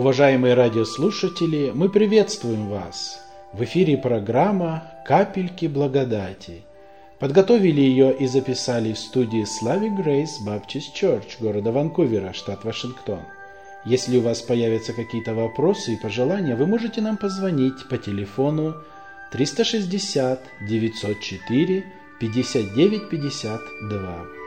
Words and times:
Уважаемые 0.00 0.54
радиослушатели, 0.54 1.72
мы 1.74 1.90
приветствуем 1.90 2.70
вас! 2.70 3.20
В 3.52 3.62
эфире 3.64 3.98
программа 3.98 4.94
«Капельки 5.04 5.66
благодати». 5.66 6.62
Подготовили 7.18 7.82
ее 7.82 8.16
и 8.16 8.26
записали 8.26 8.94
в 8.94 8.98
студии 8.98 9.44
Slavic 9.44 10.02
Grace 10.02 10.40
Baptist 10.42 10.94
Church 10.98 11.36
города 11.38 11.70
Ванкувера, 11.70 12.32
штат 12.32 12.64
Вашингтон. 12.64 13.20
Если 13.84 14.16
у 14.16 14.22
вас 14.22 14.40
появятся 14.40 14.94
какие-то 14.94 15.34
вопросы 15.34 15.92
и 15.92 16.00
пожелания, 16.02 16.56
вы 16.56 16.66
можете 16.66 17.02
нам 17.02 17.18
позвонить 17.18 17.86
по 17.90 17.98
телефону 17.98 18.76
360 19.32 20.40
904 20.66 21.84
59 22.18 23.10
52. 23.10 24.39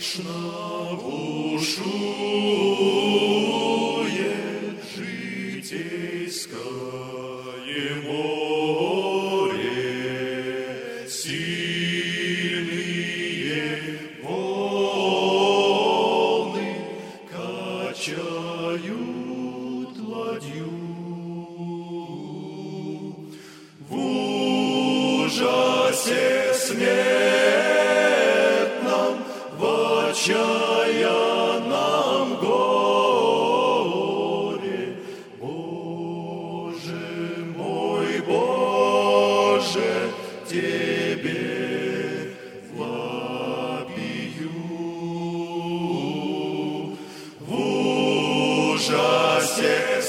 страшно 0.00 0.98
бушует 1.00 1.84
житейское 4.96 6.54
море. 8.04 8.33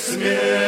смерть. 0.06 0.65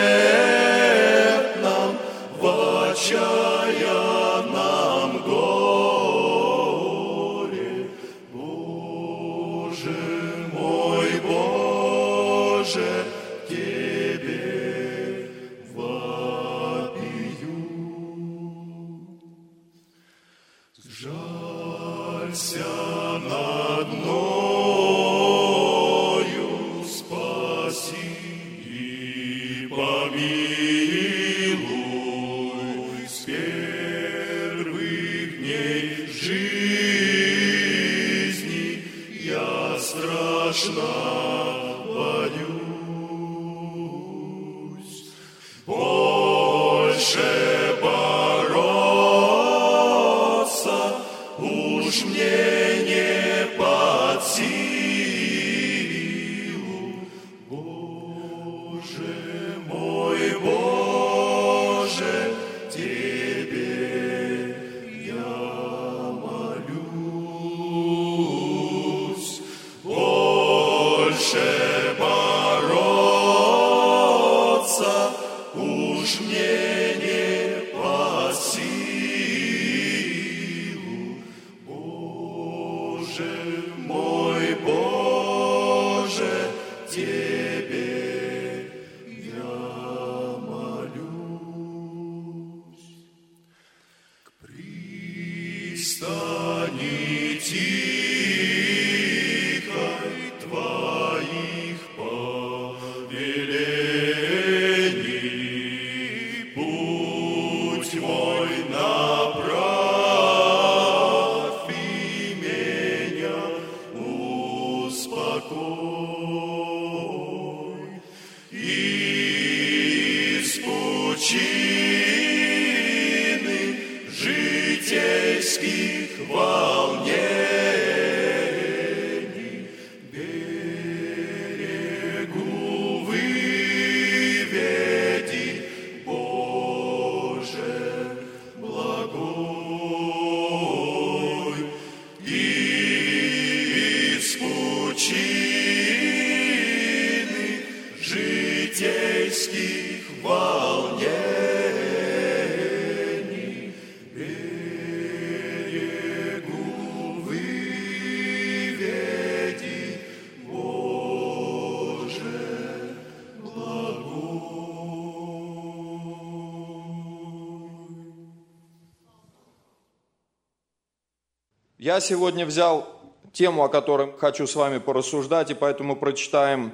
Я 171.79 171.99
сегодня 171.99 172.43
взял 172.43 172.89
тему, 173.33 173.63
о 173.63 173.69
которой 173.69 174.11
хочу 174.17 174.47
с 174.47 174.55
вами 174.55 174.79
порассуждать, 174.79 175.51
и 175.51 175.53
поэтому 175.53 175.95
прочитаем 175.95 176.73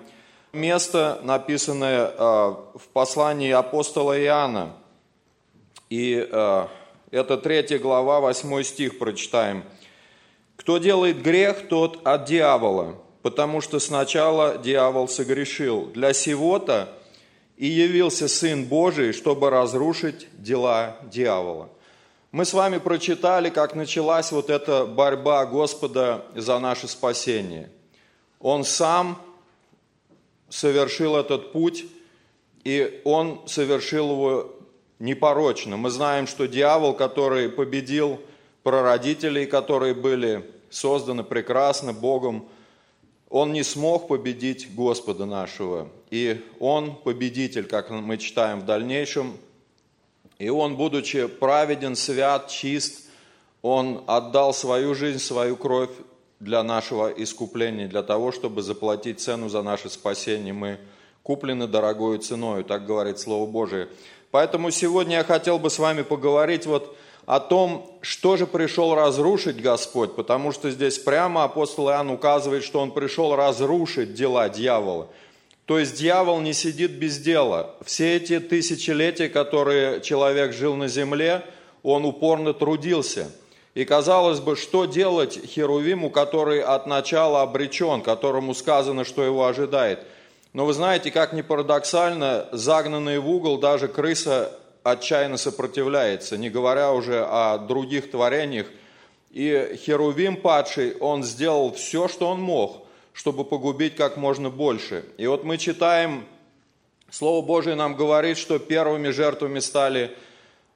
место, 0.54 1.20
написанное 1.24 2.08
э, 2.08 2.16
в 2.18 2.88
послании 2.94 3.52
апостола 3.52 4.18
Иоанна. 4.18 4.72
И 5.90 6.26
э, 6.32 6.68
это 7.12 7.38
третья 7.38 7.80
глава, 7.80 8.22
восьмой 8.22 8.64
стих 8.64 8.98
прочитаем. 8.98 9.66
«Кто 10.56 10.78
делает 10.78 11.22
грех, 11.22 11.68
тот 11.68 12.00
от 12.08 12.24
дьявола, 12.24 12.96
потому 13.24 13.60
что 13.60 13.80
сначала 13.80 14.58
дьявол 14.58 15.10
согрешил. 15.10 15.88
Для 15.88 16.14
сего-то 16.14 16.88
и 17.58 17.68
явился 17.68 18.30
Сын 18.30 18.64
Божий, 18.64 19.12
чтобы 19.12 19.50
разрушить 19.50 20.30
дела 20.42 20.96
дьявола. 21.04 21.68
Мы 22.34 22.46
с 22.46 22.54
вами 22.54 22.80
прочитали, 22.80 23.52
как 23.52 23.76
началась 23.76 24.32
вот 24.32 24.50
эта 24.50 24.88
борьба 24.88 25.46
Господа 25.46 26.26
за 26.34 26.58
наше 26.58 26.88
спасение. 26.88 27.70
Он 28.40 28.64
сам 28.64 29.22
совершил 30.50 31.16
этот 31.16 31.52
путь, 31.52 31.86
и 32.64 33.02
он 33.04 33.44
совершил 33.46 34.10
его 34.10 34.56
непорочно. 34.98 35.78
Мы 35.78 35.92
знаем, 35.92 36.26
что 36.26 36.48
дьявол, 36.48 36.96
который 36.96 37.50
победил 37.50 38.20
прародителей, 38.64 39.46
которые 39.46 39.94
были 39.94 40.44
созданы 40.72 41.24
прекрасно 41.24 41.94
Богом, 41.94 42.50
он 43.30 43.54
не 43.54 43.62
смог 43.62 44.08
победить 44.08 44.74
Господа 44.74 45.28
нашего. 45.28 45.88
И 46.10 46.44
он 46.60 46.96
победитель, 46.96 47.66
как 47.66 47.92
мы 47.92 48.18
читаем 48.18 48.62
в 48.62 48.66
дальнейшем. 48.66 49.38
И 50.40 50.50
он, 50.50 50.76
будучи 50.76 51.28
праведен, 51.28 51.96
свят, 51.96 52.50
чист, 52.50 53.10
он 53.62 54.04
отдал 54.08 54.54
свою 54.54 54.94
жизнь, 54.96 55.20
свою 55.20 55.56
кровь 55.56 55.92
для 56.40 56.64
нашего 56.64 57.08
искупления, 57.08 57.88
для 57.88 58.04
того, 58.04 58.32
чтобы 58.32 58.62
заплатить 58.62 59.22
цену 59.22 59.50
за 59.50 59.62
наше 59.62 59.90
спасение. 59.90 60.54
Мы 60.54 60.80
куплены 61.24 61.68
дорогой 61.68 62.18
ценой, 62.18 62.64
так 62.64 62.86
говорит 62.86 63.20
Слово 63.20 63.50
Божие. 63.50 63.88
Поэтому 64.32 64.72
сегодня 64.72 65.18
я 65.18 65.24
хотел 65.24 65.60
бы 65.60 65.70
с 65.70 65.80
вами 65.80 66.02
поговорить 66.02 66.66
вот 66.66 66.98
о 67.26 67.40
том, 67.40 67.98
что 68.02 68.36
же 68.36 68.46
пришел 68.46 68.96
разрушить 68.96 69.62
Господь, 69.62 70.16
потому 70.16 70.52
что 70.52 70.70
здесь 70.70 70.98
прямо 70.98 71.46
апостол 71.46 71.90
Иоанн 71.90 72.10
указывает, 72.10 72.64
что 72.64 72.80
он 72.80 72.92
пришел 72.92 73.36
разрушить 73.36 74.14
дела 74.14 74.50
дьявола. 74.50 75.08
То 75.66 75.80
есть 75.80 75.98
дьявол 75.98 76.42
не 76.42 76.54
сидит 76.54 76.92
без 76.92 77.20
дела. 77.20 77.76
Все 77.86 78.18
эти 78.18 78.40
тысячелетия, 78.40 79.30
которые 79.30 80.02
человек 80.02 80.54
жил 80.54 80.76
на 80.76 80.88
земле, 80.88 81.44
он 81.84 82.06
упорно 82.06 82.54
трудился. 82.54 83.32
И 83.74 83.86
казалось 83.86 84.40
бы, 84.40 84.56
что 84.56 84.86
делать 84.86 85.40
Херувиму, 85.46 86.10
который 86.10 86.62
от 86.62 86.86
начала 86.86 87.42
обречен, 87.42 88.02
которому 88.02 88.54
сказано, 88.54 89.04
что 89.04 89.24
его 89.24 89.48
ожидает. 89.48 90.06
Но 90.52 90.66
вы 90.66 90.74
знаете, 90.74 91.10
как 91.10 91.34
ни 91.34 91.42
парадоксально, 91.42 92.50
загнанный 92.52 93.18
в 93.18 93.28
угол 93.28 93.58
даже 93.58 93.88
крыса 93.88 94.52
отчаянно 94.84 95.38
сопротивляется, 95.38 96.38
не 96.38 96.50
говоря 96.50 96.92
уже 96.92 97.26
о 97.28 97.58
других 97.58 98.12
творениях. 98.12 98.68
И 99.32 99.80
Херувим 99.84 100.38
падший, 100.38 100.96
он 100.98 101.24
сделал 101.24 101.74
все, 101.74 102.08
что 102.08 102.30
он 102.30 102.40
мог, 102.40 102.83
чтобы 103.14 103.46
погубить 103.46 103.96
как 103.96 104.18
можно 104.18 104.50
больше. 104.50 105.06
И 105.18 105.28
вот 105.28 105.44
мы 105.44 105.58
читаем, 105.58 106.26
Слово 107.10 107.46
Божие 107.46 107.76
нам 107.76 107.96
говорит, 107.96 108.38
что 108.38 108.58
первыми 108.58 109.10
жертвами 109.10 109.60
стали 109.60 110.16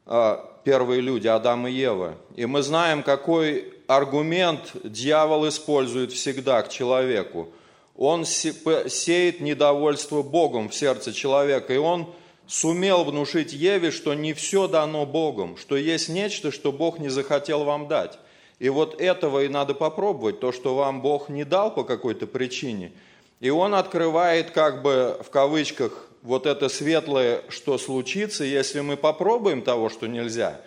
а, 0.06 0.48
первые 0.64 1.02
люди, 1.02 1.28
Адам 1.28 1.68
и 1.68 1.72
Ева. 1.72 2.16
И 2.36 2.46
мы 2.46 2.62
знаем, 2.62 3.02
какой 3.02 3.74
аргумент 3.88 4.72
дьявол 4.84 5.50
использует 5.50 6.12
всегда 6.12 6.62
к 6.62 6.70
человеку. 6.70 7.50
Он 7.96 8.26
сеет 8.26 9.42
недовольство 9.42 10.22
Богом 10.22 10.70
в 10.70 10.76
сердце 10.76 11.14
человека, 11.14 11.74
и 11.74 11.78
он 11.78 12.14
сумел 12.46 13.04
внушить 13.04 13.54
Еве, 13.54 13.92
что 13.92 14.14
не 14.14 14.34
все 14.34 14.68
дано 14.68 15.06
Богом, 15.06 15.58
что 15.58 15.76
есть 15.76 16.08
нечто, 16.08 16.52
что 16.52 16.72
Бог 16.72 17.00
не 17.00 17.10
захотел 17.10 17.64
вам 17.64 17.88
дать. 17.88 18.20
И 18.60 18.70
вот 18.70 19.00
этого 19.00 19.44
и 19.44 19.48
надо 19.48 19.74
попробовать, 19.74 20.40
то, 20.40 20.52
что 20.52 20.76
вам 20.76 21.02
Бог 21.02 21.30
не 21.30 21.44
дал 21.44 21.74
по 21.74 21.84
какой-то 21.84 22.26
причине. 22.26 22.92
И 23.40 23.50
он 23.50 23.76
открывает, 23.76 24.52
как 24.52 24.82
бы 24.82 25.20
в 25.24 25.30
кавычках, 25.30 26.08
вот 26.24 26.46
это 26.46 26.68
светлое, 26.68 27.44
что 27.50 27.78
случится, 27.78 28.44
если 28.44 28.82
мы 28.82 28.98
попробуем 28.98 29.62
того, 29.62 29.90
что 29.90 30.08
нельзя. 30.08 30.60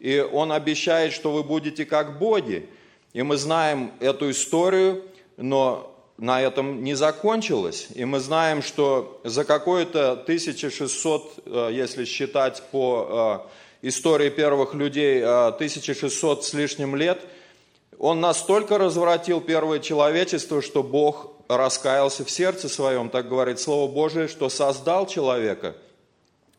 И 0.00 0.18
он 0.20 0.52
обещает, 0.52 1.12
что 1.12 1.32
вы 1.32 1.44
будете 1.44 1.84
как 1.84 2.18
боги. 2.18 2.68
И 3.12 3.22
мы 3.22 3.36
знаем 3.36 3.92
эту 4.00 4.30
историю, 4.30 5.04
но 5.36 5.94
на 6.18 6.42
этом 6.42 6.82
не 6.82 6.94
закончилось. 6.94 7.88
И 7.94 8.04
мы 8.04 8.18
знаем, 8.18 8.62
что 8.62 9.20
за 9.22 9.44
какое-то 9.44 10.12
1600, 10.12 11.32
э, 11.46 11.70
если 11.72 12.04
считать 12.04 12.62
по 12.72 13.46
э, 13.46 13.48
истории 13.82 14.30
первых 14.30 14.74
людей, 14.74 15.22
1600 15.22 16.38
э, 16.38 16.42
с 16.42 16.52
лишним 16.54 16.96
лет, 16.96 17.20
он 17.98 18.20
настолько 18.20 18.78
развратил 18.78 19.40
первое 19.40 19.80
человечество, 19.80 20.62
что 20.62 20.82
Бог 20.82 21.32
раскаялся 21.48 22.24
в 22.24 22.30
сердце 22.30 22.68
своем, 22.68 23.08
так 23.10 23.28
говорит 23.28 23.58
Слово 23.58 23.90
Божие, 23.90 24.28
что 24.28 24.48
создал 24.48 25.06
человека. 25.06 25.76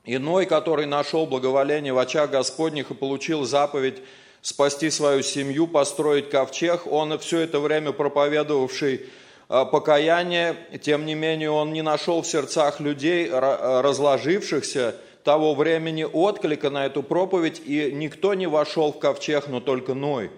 Иной, 0.05 0.45
который 0.45 0.85
нашел 0.85 1.27
благоволение 1.27 1.93
в 1.93 1.99
очах 1.99 2.31
Господних 2.31 2.91
и 2.91 2.95
получил 2.95 3.45
заповедь 3.45 4.01
спасти 4.41 4.89
свою 4.89 5.21
семью, 5.21 5.67
построить 5.67 6.29
ковчег, 6.29 6.87
он 6.87 7.17
все 7.19 7.39
это 7.39 7.59
время 7.59 7.91
проповедовавший 7.91 9.07
Э, 9.49 9.65
покаяние, 9.65 10.55
тем 10.79 11.07
не 11.07 11.15
менее 11.15 11.49
он 11.49 11.73
не 11.73 11.81
нашел 11.81 12.21
в 12.21 12.27
сердцах 12.27 12.79
людей, 12.79 13.27
разложившихся 13.31 14.95
того 15.29 15.53
времени, 15.53 16.07
отклика 16.11 16.71
на 16.71 16.87
эту 16.87 17.03
проповедь, 17.03 17.61
и 17.63 17.91
никто 17.91 18.33
не 18.33 18.47
вошел 18.47 18.91
в 18.91 18.97
ковчег, 18.97 19.47
но 19.47 19.59
только 19.59 19.93
Ной. 19.93 20.31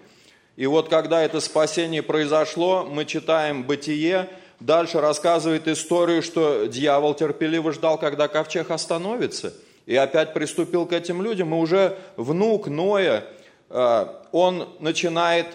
И 0.58 0.66
вот 0.66 0.90
когда 0.90 1.22
это 1.22 1.40
спасение 1.40 2.04
произошло, 2.04 2.86
мы 2.92 3.06
читаем 3.06 3.64
«Бытие», 3.64 4.28
дальше 4.60 5.00
рассказывает 5.00 5.70
историю, 5.70 6.22
что 6.22 6.66
дьявол 6.66 7.14
терпеливо 7.14 7.72
ждал, 7.72 7.98
когда 7.98 8.28
ковчег 8.28 8.70
остановится, 8.70 9.54
и 9.86 9.96
опять 9.96 10.34
приступил 10.34 10.86
к 10.86 10.92
этим 10.92 11.22
людям, 11.22 11.56
и 11.56 11.58
уже 11.58 11.98
внук 12.18 12.68
Ноя, 12.68 13.24
э, 13.70 14.06
он 14.34 14.68
начинает 14.82 15.48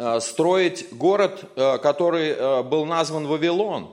Э, 0.00 0.20
строить 0.20 0.86
город, 0.92 1.44
э, 1.56 1.78
который 1.78 2.62
был 2.62 2.84
назван 2.84 3.26
Вавилон. 3.26 3.88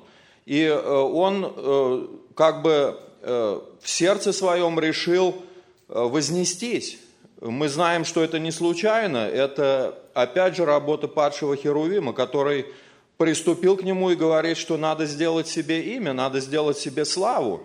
И 0.46 0.70
он 0.70 2.22
как 2.36 2.62
бы 2.62 3.00
в 3.26 3.90
сердце 3.90 4.34
своем 4.34 4.80
решил 4.80 5.36
вознестись. 5.88 7.00
Мы 7.42 7.70
знаем, 7.70 8.06
что 8.06 8.24
это 8.24 8.40
не 8.40 8.52
случайно, 8.52 9.18
это 9.18 9.98
опять 10.14 10.56
же 10.56 10.66
работа 10.66 11.08
падшего 11.08 11.56
Херувима, 11.56 12.14
который 12.14 12.66
приступил 13.18 13.78
к 13.78 13.84
нему 13.84 14.12
и 14.12 14.16
говорит, 14.16 14.58
что 14.58 14.78
надо 14.78 15.06
сделать 15.06 15.48
себе 15.48 15.82
имя, 15.96 16.14
надо 16.14 16.40
сделать 16.40 16.78
себе 16.78 17.06
славу. 17.06 17.64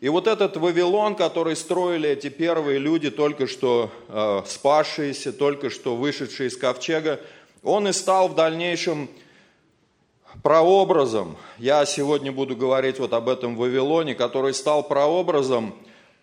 И 0.00 0.08
вот 0.08 0.26
этот 0.26 0.56
Вавилон, 0.56 1.14
который 1.14 1.56
строили 1.56 2.08
эти 2.08 2.30
первые 2.30 2.78
люди, 2.78 3.10
только 3.10 3.46
что 3.46 3.90
э, 4.08 4.42
спасшиеся, 4.46 5.32
только 5.32 5.68
что 5.68 5.94
вышедшие 5.94 6.48
из 6.48 6.56
ковчега, 6.56 7.20
он 7.62 7.86
и 7.86 7.92
стал 7.92 8.28
в 8.28 8.34
дальнейшем 8.34 9.10
прообразом. 10.42 11.36
Я 11.58 11.84
сегодня 11.84 12.32
буду 12.32 12.56
говорить 12.56 12.98
вот 12.98 13.12
об 13.12 13.28
этом 13.28 13.56
Вавилоне, 13.56 14.14
который 14.14 14.54
стал 14.54 14.82
прообразом 14.82 15.74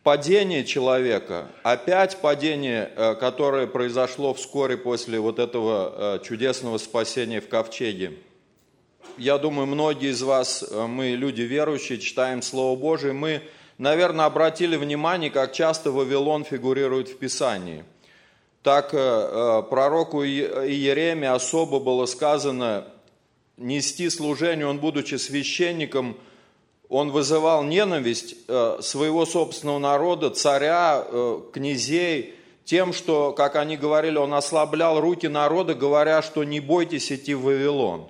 падения 0.03 0.63
человека. 0.63 1.49
Опять 1.63 2.17
падение, 2.21 2.89
э, 2.95 3.15
которое 3.15 3.67
произошло 3.67 4.33
вскоре 4.33 4.77
после 4.77 5.19
вот 5.19 5.37
этого 5.37 5.93
э, 6.15 6.19
чудесного 6.23 6.77
спасения 6.77 7.41
в 7.41 7.49
ковчеге. 7.49 8.13
Я 9.17 9.37
думаю, 9.37 9.67
многие 9.67 10.11
из 10.11 10.21
вас, 10.21 10.63
э, 10.63 10.85
мы 10.87 11.09
люди 11.09 11.41
верующие, 11.41 11.99
читаем 11.99 12.41
Слово 12.41 12.79
Божие, 12.79 13.13
мы, 13.13 13.41
наверное, 13.77 14.25
обратили 14.25 14.77
внимание, 14.77 15.29
как 15.29 15.51
часто 15.51 15.91
Вавилон 15.91 16.43
фигурирует 16.43 17.09
в 17.09 17.17
Писании– 17.17 17.83
так 18.63 18.91
пророку 18.91 20.25
Иереме 20.25 21.29
особо 21.29 21.79
было 21.79 22.05
сказано 22.05 22.85
нести 23.57 24.09
служение, 24.09 24.65
он, 24.65 24.79
будучи 24.79 25.15
священником, 25.15 26.17
он 26.89 27.11
вызывал 27.11 27.63
ненависть 27.63 28.35
э, 28.47 28.77
своего 28.81 29.25
собственного 29.25 29.79
народа, 29.79 30.29
царя, 30.29 31.05
князей, 31.53 32.35
тем, 32.63 32.93
что, 32.93 33.33
как 33.33 33.55
они 33.55 33.77
говорили, 33.77 34.17
он 34.17 34.33
ослаблял 34.33 34.99
руки 34.99 35.27
народа, 35.27 35.73
говоря, 35.73 36.21
что 36.21 36.43
не 36.43 36.59
бойтесь 36.59 37.11
идти 37.11 37.33
в 37.33 37.43
Вавилон. 37.43 38.07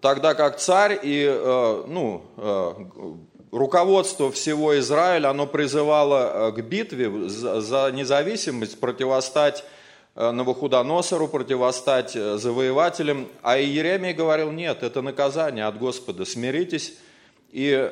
Тогда 0.00 0.34
как 0.34 0.58
царь 0.58 0.98
и 1.02 1.24
ну, 1.86 2.22
руководство 3.54 4.32
всего 4.32 4.78
Израиля, 4.80 5.28
оно 5.28 5.46
призывало 5.46 6.48
э, 6.48 6.52
к 6.52 6.64
битве 6.64 7.28
за 7.28 7.90
независимость, 7.92 8.80
противостать 8.80 9.60
э, 9.60 9.64
Навуходоносору, 10.14 11.28
противостать 11.28 12.14
э, 12.14 12.38
завоевателям. 12.38 13.28
А 13.42 13.58
Иеремия 13.58 14.14
говорил, 14.14 14.50
нет, 14.50 14.82
это 14.82 15.02
наказание 15.02 15.66
от 15.66 15.78
Господа, 15.78 16.24
смиритесь. 16.24 16.94
И 17.50 17.90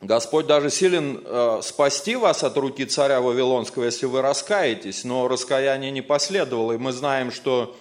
Господь 0.00 0.46
даже 0.46 0.70
силен 0.70 1.24
спасти 1.62 2.16
вас 2.16 2.44
от 2.44 2.56
руки 2.56 2.84
царя 2.84 3.20
Вавилонского, 3.20 3.84
если 3.84 4.06
вы 4.06 4.20
раскаетесь, 4.22 5.04
но 5.04 5.26
раскаяние 5.26 5.90
не 5.90 6.02
последовало. 6.02 6.72
И 6.72 6.78
мы 6.78 6.92
знаем, 6.92 7.32
что 7.32 7.74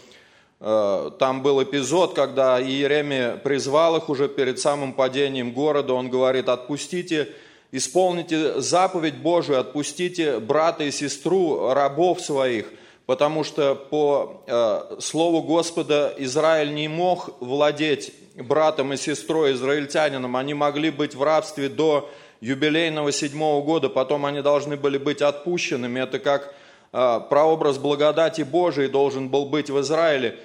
Э, 0.60 1.12
там 1.20 1.42
был 1.42 1.62
эпизод, 1.62 2.14
когда 2.14 2.62
Иеремия 2.62 3.38
призвал 3.38 3.98
их 3.98 4.10
уже 4.10 4.28
перед 4.28 4.60
самым 4.60 4.94
падением 4.94 5.52
города. 5.52 5.94
Он 5.94 6.10
говорит, 6.10 6.50
отпустите, 6.50 7.30
исполните 7.72 8.62
заповедь 8.62 9.18
Божию, 9.18 9.60
отпустите 9.60 10.40
брата 10.40 10.84
и 10.84 10.92
сестру, 10.92 11.74
рабов 11.74 12.22
своих, 12.22 12.68
потому 13.06 13.44
что 13.44 13.76
по 13.76 14.44
э, 14.48 15.00
слову 15.00 15.42
Господа 15.42 16.14
Израиль 16.18 16.74
не 16.74 16.88
мог 16.88 17.36
владеть 17.40 18.14
братом 18.36 18.94
и 18.94 18.98
сестрой 18.98 19.54
израильтянином. 19.54 20.36
Они 20.36 20.54
могли 20.54 20.90
быть 20.90 21.16
в 21.16 21.24
рабстве 21.24 21.70
до 21.70 22.10
юбилейного 22.42 23.12
седьмого 23.12 23.64
года, 23.64 23.90
потом 23.90 24.26
они 24.26 24.42
должны 24.42 24.76
были 24.76 24.98
быть 24.98 25.22
отпущенными. 25.22 26.00
Это 26.00 26.20
как 26.20 26.54
а, 26.92 27.20
прообраз 27.20 27.78
благодати 27.78 28.42
Божией 28.42 28.88
должен 28.88 29.30
был 29.30 29.46
быть 29.46 29.70
в 29.70 29.80
Израиле. 29.82 30.38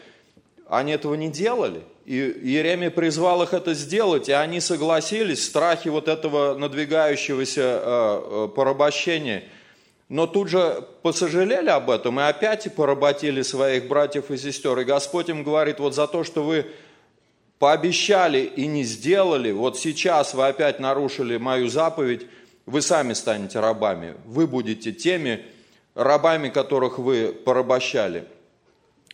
Они 0.68 0.92
этого 0.92 1.14
не 1.14 1.28
делали. 1.28 1.82
И 2.04 2.16
Иеремия 2.16 2.90
призвал 2.90 3.42
их 3.42 3.52
это 3.54 3.74
сделать, 3.74 4.28
и 4.28 4.32
они 4.32 4.60
согласились 4.60 5.40
в 5.40 5.44
страхе 5.44 5.90
вот 5.90 6.08
этого 6.08 6.54
надвигающегося 6.54 7.62
а, 7.64 7.82
а, 7.84 8.48
порабощения. 8.48 9.44
Но 10.10 10.26
тут 10.26 10.48
же 10.48 10.84
посожалели 11.02 11.70
об 11.70 11.88
этом 11.88 12.18
и 12.18 12.24
опять 12.24 12.74
поработили 12.74 13.42
своих 13.42 13.86
братьев 13.86 14.32
и 14.32 14.36
сестер. 14.36 14.76
И 14.80 14.84
Господь 14.84 15.28
им 15.28 15.44
говорит, 15.44 15.78
вот 15.78 15.94
за 15.94 16.08
то, 16.08 16.24
что 16.24 16.42
вы 16.42 16.66
пообещали 17.60 18.40
и 18.40 18.66
не 18.66 18.82
сделали, 18.82 19.52
вот 19.52 19.78
сейчас 19.78 20.34
вы 20.34 20.48
опять 20.48 20.80
нарушили 20.80 21.36
мою 21.36 21.68
заповедь, 21.68 22.26
вы 22.66 22.82
сами 22.82 23.12
станете 23.12 23.60
рабами. 23.60 24.16
Вы 24.26 24.48
будете 24.48 24.90
теми, 24.90 25.44
рабами 25.94 26.48
которых 26.48 26.98
вы 26.98 27.32
порабощали. 27.32 28.24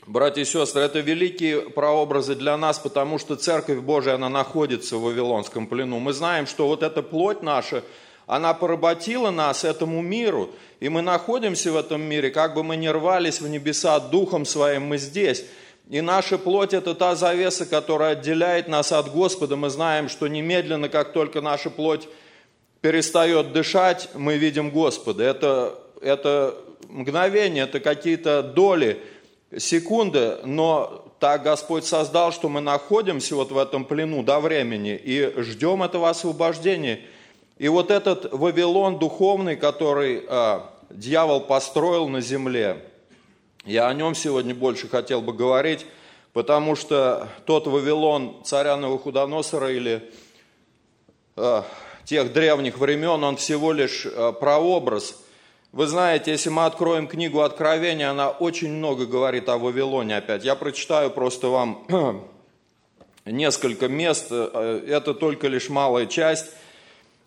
Братья 0.07 0.41
и 0.41 0.45
сестры, 0.47 0.81
это 0.81 1.01
великие 1.01 1.61
прообразы 1.61 2.35
для 2.35 2.57
нас, 2.57 2.79
потому 2.79 3.19
что 3.19 3.37
Церковь 3.37 3.81
Божия, 3.81 4.15
она 4.15 4.31
находится 4.31 4.97
в 4.97 5.03
Вавилонском 5.03 5.67
плену. 5.67 5.99
Мы 5.99 6.15
знаем, 6.15 6.47
что 6.47 6.67
вот 6.69 6.83
эта 6.83 7.03
плоть 7.03 7.43
наша, 7.43 7.83
она 8.27 8.55
поработила 8.55 9.31
нас 9.31 9.65
этому 9.65 10.03
миру, 10.03 10.51
и 10.81 10.89
мы 10.89 11.03
находимся 11.03 11.73
в 11.73 11.77
этом 11.77 12.03
мире, 12.03 12.31
как 12.31 12.55
бы 12.55 12.63
мы 12.63 12.77
ни 12.77 12.87
рвались 12.87 13.41
в 13.41 13.49
небеса 13.49 13.99
духом 14.01 14.45
своим, 14.45 14.85
мы 14.87 14.99
здесь. 14.99 15.45
И 15.89 16.01
наша 16.01 16.37
плоть– 16.37 16.73
это 16.75 16.95
та 16.95 17.15
завеса, 17.15 17.65
которая 17.65 18.13
отделяет 18.13 18.69
нас 18.69 18.93
от 18.93 19.11
Господа. 19.13 19.57
Мы 19.57 19.71
знаем, 19.71 20.09
что 20.09 20.27
немедленно, 20.27 20.89
как 20.89 21.13
только 21.13 21.41
наша 21.41 21.71
плоть 21.71 22.09
перестает 22.81 23.53
дышать, 23.53 24.09
мы 24.15 24.37
видим 24.37 24.71
Господа. 24.71 25.23
Это, 25.23 25.79
это 26.01 26.57
мгновения, 26.89 27.63
это 27.63 27.81
какие-то 27.81 28.43
доли, 28.43 29.01
секунды, 29.57 30.39
но 30.45 31.05
так 31.21 31.43
Господь 31.43 31.85
создал, 31.85 32.33
что 32.33 32.49
мы 32.49 32.61
находимся 32.61 33.37
вот 33.37 33.53
в 33.53 33.59
этом 33.59 33.85
плену 33.85 34.23
до 34.23 34.41
времени 34.41 35.01
и 35.03 35.33
ждем 35.39 35.83
этого 35.83 36.11
освобождения. 36.11 37.01
И 37.59 37.69
вот 37.69 37.91
этот 37.91 38.33
Вавилон 38.33 38.99
духовный, 38.99 39.57
который 39.57 40.25
э, 40.29 40.61
дьявол 40.91 41.41
построил 41.41 42.09
на 42.09 42.21
земле, 42.21 42.85
я 43.65 43.89
о 43.89 43.95
нем 43.95 44.15
сегодня 44.15 44.55
больше 44.55 44.89
хотел 44.89 45.23
бы 45.23 45.33
говорить, 45.33 45.87
потому 46.33 46.77
что 46.77 47.29
тот 47.47 47.67
Вавилон 47.67 48.43
царя 48.45 48.77
Новохудоносора 48.77 49.73
или 49.73 50.11
э, 51.37 51.63
тех 52.05 52.33
древних 52.33 52.79
времен, 52.79 53.25
он 53.25 53.37
всего 53.37 53.73
лишь 53.73 54.07
э, 54.07 54.33
прообраз– 54.33 55.17
вы 55.77 55.87
знаете, 55.87 56.31
если 56.31 56.49
мы 56.49 56.65
откроем 56.65 57.07
книгу 57.07 57.43
Откровения, 57.43 58.11
она 58.11 58.31
очень 58.31 58.73
много 58.73 59.05
говорит 59.05 59.47
о 59.51 59.59
Вавилоне 59.59 60.17
опять. 60.17 60.43
Я 60.43 60.55
прочитаю 60.55 61.11
просто 61.11 61.49
вам 61.49 61.87
несколько 63.27 63.87
мест, 63.87 64.29
э, 64.31 64.85
это 64.89 65.13
только 65.13 65.49
лишь 65.49 65.69
малая 65.69 66.07
часть. 66.07 66.47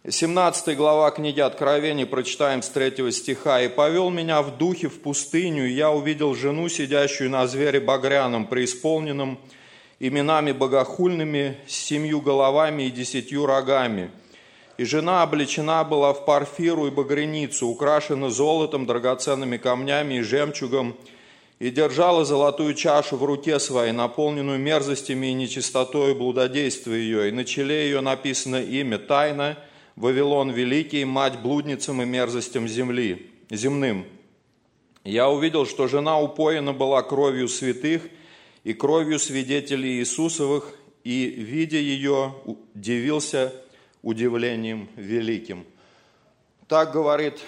17 0.08 0.78
глава 0.78 1.12
книги 1.12 1.42
Откровений, 1.42 2.06
прочитаем 2.06 2.62
с 2.62 2.70
3 2.70 3.12
стиха. 3.12 3.62
«И 3.62 3.68
повел 3.68 4.10
меня 4.10 4.42
в 4.42 4.58
духе 4.58 4.88
в 4.88 5.02
пустыню, 5.02 5.68
и 5.68 5.74
я 5.74 5.92
увидел 5.92 6.34
жену, 6.36 6.70
сидящую 6.70 7.30
на 7.30 7.46
звере 7.48 7.82
багряном, 7.82 8.48
преисполненном 8.48 9.38
именами 10.00 10.54
богохульными, 10.54 11.58
с 11.68 11.74
семью 11.74 12.22
головами 12.22 12.84
и 12.84 12.92
десятью 12.92 13.46
рогами» 13.46 14.10
И 14.78 14.86
жена 14.86 15.22
облечена 15.22 15.84
была 15.84 16.14
в 16.14 16.24
парфиру 16.24 16.88
и 16.88 16.92
багряницу, 16.92 17.68
украшена 17.68 18.30
золотом, 18.30 18.86
драгоценными 18.86 19.58
камнями 19.58 20.14
и 20.14 20.22
жемчугом, 20.22 20.96
и 21.60 21.70
держала 21.70 22.24
золотую 22.24 22.74
чашу 22.74 23.18
в 23.18 23.26
руке 23.26 23.60
своей, 23.60 23.92
наполненную 23.92 24.60
мерзостями 24.60 25.28
и 25.28 25.34
нечистотой 25.34 26.16
блудодействия 26.16 26.96
ее. 26.96 27.28
И 27.28 27.32
на 27.34 27.44
челе 27.44 27.84
ее 27.84 28.00
написано 28.00 28.64
имя 28.64 28.98
«Тайна, 28.98 29.58
Вавилон 30.00 30.50
Великий, 30.50 31.06
мать 31.06 31.40
блудницам 31.40 32.02
и 32.02 32.06
мерзостям 32.06 32.68
земли, 32.68 33.30
земным». 33.52 34.06
Я 35.04 35.30
увидел, 35.30 35.68
что 35.68 35.88
жена 35.88 36.20
упоена 36.20 36.74
была 36.74 37.04
кровью 37.04 37.48
святых 37.48 38.02
и 38.64 38.74
кровью 38.74 39.20
свидетелей 39.20 40.00
Иисусовых, 40.00 40.74
и, 41.04 41.28
видя 41.28 41.78
ее, 41.78 42.34
дивился– 42.74 43.54
удивлением 44.02 44.90
великим. 44.96 45.66
Так 46.68 46.92
говорит 46.92 47.40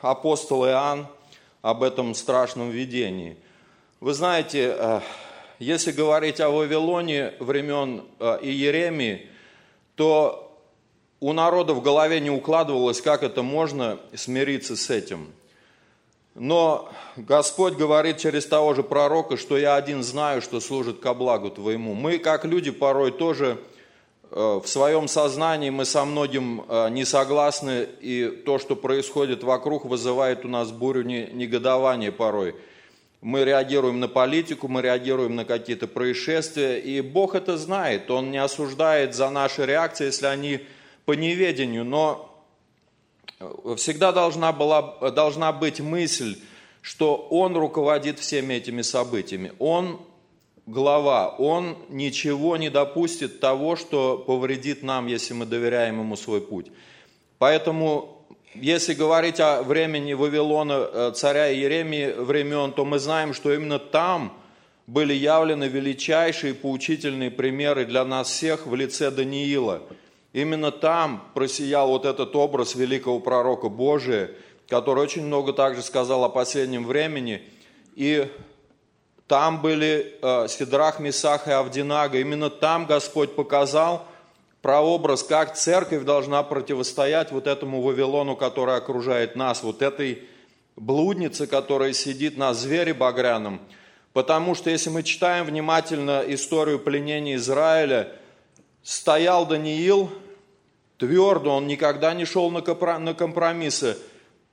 апостол 0.00 0.66
Иоанн 0.66 1.06
об 1.62 1.82
этом 1.82 2.14
страшном 2.14 2.70
видении. 2.70 3.36
Вы 4.00 4.14
знаете, 4.14 4.74
э, 4.76 5.00
если 5.58 5.92
говорить 5.92 6.40
о 6.40 6.50
Вавилоне 6.50 7.34
времен 7.40 8.04
э, 8.20 8.38
Иеремии, 8.42 9.28
то 9.96 10.47
у 11.20 11.32
народа 11.32 11.74
в 11.74 11.82
голове 11.82 12.20
не 12.20 12.30
укладывалось, 12.30 13.00
как 13.00 13.22
это 13.22 13.42
можно 13.42 13.98
смириться 14.14 14.76
с 14.76 14.90
этим. 14.90 15.32
Но 16.34 16.88
Господь 17.16 17.74
говорит 17.74 18.18
через 18.18 18.46
того 18.46 18.74
же 18.74 18.82
пророка, 18.82 19.36
что 19.36 19.58
я 19.58 19.74
один 19.74 20.02
знаю, 20.02 20.40
что 20.40 20.60
служит 20.60 21.00
ко 21.00 21.14
благу 21.14 21.50
твоему. 21.50 21.94
Мы, 21.94 22.18
как 22.18 22.44
люди, 22.44 22.70
порой 22.70 23.10
тоже 23.10 23.58
Э, 24.30 24.60
в 24.62 24.68
своем 24.68 25.08
сознании 25.08 25.70
мы 25.70 25.84
со 25.84 26.04
многим 26.04 26.64
э, 26.68 26.90
не 26.90 27.04
согласны, 27.04 27.86
и 28.00 28.28
то, 28.44 28.58
что 28.58 28.76
происходит 28.76 29.42
вокруг, 29.42 29.86
вызывает 29.86 30.44
у 30.44 30.48
нас 30.48 30.70
бурю 30.70 31.02
негодования 31.02 32.12
порой. 32.12 32.54
Мы 33.20 33.44
реагируем 33.44 34.00
на 34.00 34.06
политику, 34.06 34.68
мы 34.68 34.82
реагируем 34.82 35.34
на 35.34 35.44
какие-то 35.44 35.88
происшествия, 35.88 36.78
и 36.78 37.00
Бог 37.00 37.34
это 37.34 37.56
знает, 37.56 38.10
Он 38.10 38.30
не 38.30 38.38
осуждает 38.38 39.14
за 39.14 39.30
наши 39.30 39.64
реакции, 39.64 40.06
если 40.06 40.26
они 40.26 40.60
по 41.08 41.12
неведению, 41.12 41.86
но 41.86 42.44
всегда 43.78 44.12
должна, 44.12 44.52
была, 44.52 45.10
должна 45.10 45.52
быть 45.52 45.80
мысль, 45.80 46.36
что 46.82 47.16
Он 47.30 47.56
руководит 47.56 48.18
всеми 48.18 48.52
этими 48.52 48.82
событиями. 48.82 49.54
Он 49.58 50.00
глава, 50.66 51.30
он 51.30 51.78
ничего 51.88 52.58
не 52.58 52.68
допустит 52.68 53.40
того, 53.40 53.76
что 53.76 54.18
повредит 54.18 54.82
нам, 54.82 55.06
если 55.06 55.32
мы 55.32 55.46
доверяем 55.46 55.98
ему 56.00 56.14
свой 56.14 56.42
путь. 56.42 56.66
Поэтому, 57.38 58.26
если 58.52 58.92
говорить 58.92 59.40
о 59.40 59.62
времени 59.62 60.12
Вавилона, 60.12 60.72
э, 60.92 61.12
царя 61.14 61.50
Иеремии 61.50 62.12
времен, 62.12 62.72
то 62.72 62.84
мы 62.84 62.98
знаем, 62.98 63.32
что 63.32 63.50
именно 63.50 63.78
там 63.78 64.36
были 64.86 65.14
явлены 65.14 65.68
величайшие 65.68 66.52
поучительные 66.52 67.30
примеры 67.30 67.86
для 67.86 68.04
нас 68.04 68.28
всех 68.28 68.66
в 68.66 68.74
лице 68.74 69.10
Даниила. 69.10 69.80
Именно 70.32 70.70
там 70.70 71.24
просиял 71.34 71.88
вот 71.88 72.04
этот 72.04 72.36
образ 72.36 72.74
великого 72.74 73.18
пророка 73.20 73.68
Божия, 73.68 74.30
который 74.68 75.02
очень 75.02 75.24
много 75.24 75.52
также 75.52 75.82
сказал 75.82 76.24
о 76.24 76.28
последнем 76.28 76.86
времени. 76.86 77.42
И 77.94 78.30
там 79.26 79.60
были 79.60 80.18
э, 80.20 80.48
Сидрах, 80.48 81.00
Месах 81.00 81.48
и 81.48 81.50
Авдинага. 81.50 82.18
Именно 82.18 82.50
там 82.50 82.86
Господь 82.86 83.34
показал 83.34 84.06
прообраз, 84.62 85.22
как 85.22 85.56
церковь 85.56 86.04
должна 86.04 86.42
противостоять 86.42 87.32
вот 87.32 87.46
этому 87.46 87.80
Вавилону, 87.80 88.36
который 88.36 88.76
окружает 88.76 89.36
нас, 89.36 89.62
вот 89.62 89.82
этой 89.82 90.24
блуднице, 90.76 91.46
которая 91.46 91.92
сидит 91.92 92.36
на 92.36 92.54
звере 92.54 92.92
багряном. 92.94 93.60
Потому 94.12 94.54
что 94.54 94.70
если 94.70 94.90
мы 94.90 95.02
читаем 95.02 95.46
внимательно 95.46 96.24
историю 96.26 96.78
пленения 96.78 97.36
Израиля, 97.36 98.12
стоял 98.88 99.44
Даниил 99.44 100.10
твердо, 100.96 101.54
он 101.56 101.66
никогда 101.66 102.14
не 102.14 102.24
шел 102.24 102.50
на 102.50 102.62
компромиссы, 102.62 103.98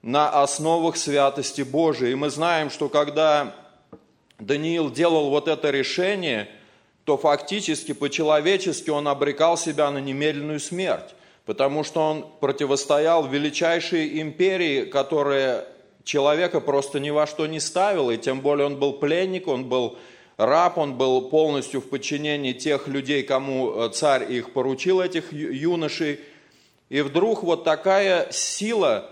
на 0.02 0.30
основах 0.44 0.98
святости 0.98 1.62
Божией. 1.62 2.12
И 2.12 2.16
мы 2.16 2.30
знаем, 2.30 2.70
что 2.70 2.90
когда 2.90 3.56
Даниил 4.38 4.92
делал 4.92 5.30
вот 5.30 5.48
это 5.48 5.70
решение, 5.70 6.50
то 7.06 7.18
фактически 7.18 7.94
по-человечески 7.94 8.90
он 8.90 9.08
обрекал 9.08 9.58
себя 9.58 9.90
на 9.90 10.00
немедленную 10.00 10.60
смерть, 10.60 11.16
потому 11.46 11.86
что 11.86 12.02
он 12.02 12.26
противостоял 12.42 13.26
величайшей 13.26 14.20
империи, 14.20 14.84
которая 14.84 15.66
человека 16.04 16.60
просто 16.60 17.00
ни 17.00 17.10
во 17.10 17.26
что 17.26 17.48
не 17.48 17.62
ставила, 17.62 18.12
и 18.12 18.18
тем 18.18 18.42
более 18.42 18.66
он 18.66 18.80
был 18.80 18.92
пленник, 18.92 19.48
он 19.48 19.70
был 19.70 19.98
раб, 20.38 20.78
он 20.78 20.96
был 20.96 21.30
полностью 21.30 21.82
в 21.82 21.90
подчинении 21.90 22.54
тех 22.54 22.88
людей, 22.88 23.24
кому 23.24 23.74
э, 23.74 23.90
царь 23.90 24.32
их 24.32 24.54
поручил, 24.54 25.02
этих 25.02 25.32
юношей. 25.32 26.20
И 26.90 27.02
вдруг 27.02 27.44
вот 27.44 27.64
такая 27.64 28.32
сила, 28.32 29.10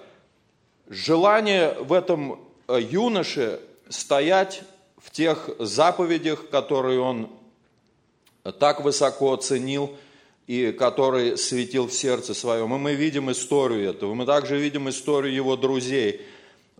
желание 0.87 1.73
в 1.79 1.93
этом 1.93 2.39
э, 2.67 2.79
юноше 2.81 3.59
стоять 3.89 4.63
в 4.97 5.11
тех 5.11 5.49
заповедях, 5.59 6.49
которые 6.49 6.99
он 6.99 7.29
так 8.59 8.81
высоко 8.83 9.35
ценил 9.37 9.95
и 10.47 10.71
который 10.71 11.37
светил 11.37 11.87
в 11.87 11.93
сердце 11.93 12.33
своем. 12.33 12.73
И 12.73 12.77
мы 12.77 12.95
видим 12.95 13.31
историю 13.31 13.89
этого. 13.89 14.13
Мы 14.13 14.25
также 14.25 14.57
видим 14.57 14.89
историю 14.89 15.33
его 15.33 15.55
друзей. 15.55 16.21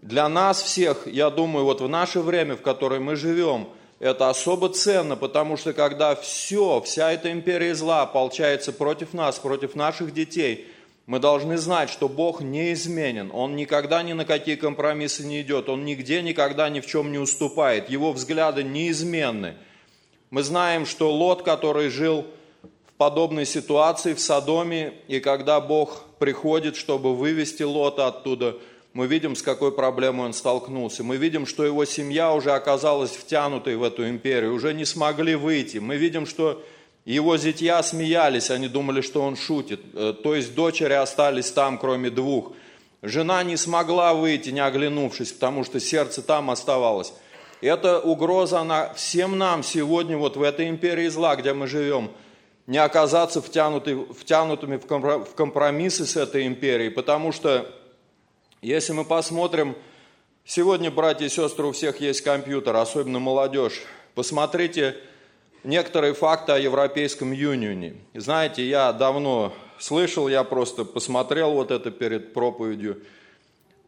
Для 0.02 0.28
нас 0.28 0.62
всех, 0.62 1.08
я 1.08 1.30
думаю, 1.30 1.64
вот 1.64 1.80
в 1.80 1.88
наше 1.88 2.20
время, 2.20 2.58
в 2.58 2.62
которое 2.62 3.00
мы 3.00 3.16
живем, 3.16 3.70
это 4.00 4.30
особо 4.30 4.70
ценно, 4.70 5.16
потому 5.16 5.58
что 5.58 5.74
когда 5.74 6.16
все, 6.16 6.82
вся 6.82 7.12
эта 7.12 7.32
империя 7.32 7.76
зла 7.76 8.02
ополчается 8.04 8.74
против 8.74 9.14
нас, 9.14 9.40
против 9.40 9.76
наших 9.76 10.14
детей, 10.14 10.68
мы 11.06 11.20
должны 11.20 11.58
знать, 11.58 11.90
что 11.90 12.08
Бог 12.08 12.42
неизменен. 12.42 13.30
Он 13.34 13.56
никогда 13.58 14.04
ни 14.04 14.14
на 14.14 14.24
какие 14.24 14.56
компромиссы 14.56 15.26
не 15.26 15.42
идет. 15.42 15.68
Он 15.68 15.84
нигде 15.84 16.22
никогда 16.22 16.70
ни 16.70 16.80
в 16.80 16.86
чем 16.86 17.12
не 17.12 17.18
уступает. 17.18 17.90
Его 17.90 18.14
взгляды 18.14 18.64
неизменны. 18.64 19.56
Мы 20.30 20.44
знаем, 20.44 20.86
что 20.86 21.12
Лот, 21.12 21.44
который 21.44 21.90
жил 21.90 22.26
в 22.88 22.94
подобной 22.94 23.46
ситуации 23.46 24.14
в 24.14 24.22
Содоме, 24.22 24.94
и 25.10 25.20
когда 25.20 25.60
Бог 25.60 26.06
приходит, 26.20 26.78
чтобы 26.78 27.16
вывести 27.16 27.64
Лота 27.64 28.08
оттуда, 28.08 28.56
мы 28.94 29.08
видим, 29.08 29.36
с 29.36 29.42
какой 29.42 29.72
проблемой 29.72 30.28
он 30.28 30.34
столкнулся. 30.34 31.04
Мы 31.04 31.18
видим, 31.18 31.46
что 31.46 31.66
его 31.66 31.86
семья 31.86 32.34
уже 32.34 32.52
оказалась 32.52 33.12
втянутой 33.12 33.76
в 33.76 33.84
эту 33.84 34.08
империю, 34.08 34.54
уже 34.54 34.74
не 34.74 34.86
смогли 34.86 35.36
выйти. 35.36 35.80
Мы 35.80 35.98
видим, 35.98 36.26
что 36.26 36.64
его 37.06 37.38
зятья 37.38 37.82
смеялись, 37.84 38.50
они 38.50 38.68
думали, 38.68 39.02
что 39.02 39.22
он 39.22 39.36
шутит. 39.36 39.82
Э, 39.94 40.14
то 40.14 40.36
есть 40.36 40.56
дочери 40.56 40.94
остались 40.94 41.52
там, 41.52 41.78
кроме 41.78 42.10
двух. 42.10 42.54
Жена 43.02 43.44
не 43.44 43.58
смогла 43.58 44.14
выйти, 44.14 44.50
не 44.50 44.62
оглянувшись, 44.62 45.34
потому 45.34 45.64
что 45.64 45.80
сердце 45.80 46.22
там 46.22 46.50
оставалось. 46.50 47.14
Эта 47.62 48.00
угроза, 48.00 48.60
она 48.60 48.94
всем 48.94 49.38
нам 49.38 49.64
сегодня, 49.64 50.18
вот 50.18 50.38
в 50.38 50.42
этой 50.42 50.70
империи 50.70 51.08
зла, 51.08 51.36
где 51.36 51.54
мы 51.54 51.68
живем– 51.68 52.12
не 52.68 52.78
оказаться 52.78 53.42
втянуты, 53.42 54.06
втянутыми 54.18 54.78
в 54.78 55.36
компромиссы 55.36 56.06
с 56.06 56.16
этой 56.16 56.48
империей, 56.48 56.90
потому 56.90 57.32
что 57.32 57.70
если 58.64 58.94
мы 58.94 59.04
посмотрим, 59.04 59.76
сегодня, 60.46 60.90
братья 60.90 61.26
и 61.26 61.30
сестры, 61.30 61.68
у 61.68 61.74
всех 61.74 62.00
есть 62.00 62.22
компьютер, 62.22 62.76
особенно 62.78 63.20
молодежь, 63.20 63.82
посмотрите 64.16 64.96
некоторые 65.66 66.14
факты 66.14 66.54
о 66.54 66.58
Европейском 66.58 67.34
Юнионе. 67.34 67.96
Знаете, 68.14 68.66
я 68.66 68.94
давно 68.94 69.54
слышал, 69.80 70.30
я 70.30 70.46
просто 70.46 70.86
посмотрел 70.86 71.52
вот 71.52 71.72
это 71.72 71.92
перед 71.92 72.34
проповедью. 72.34 73.04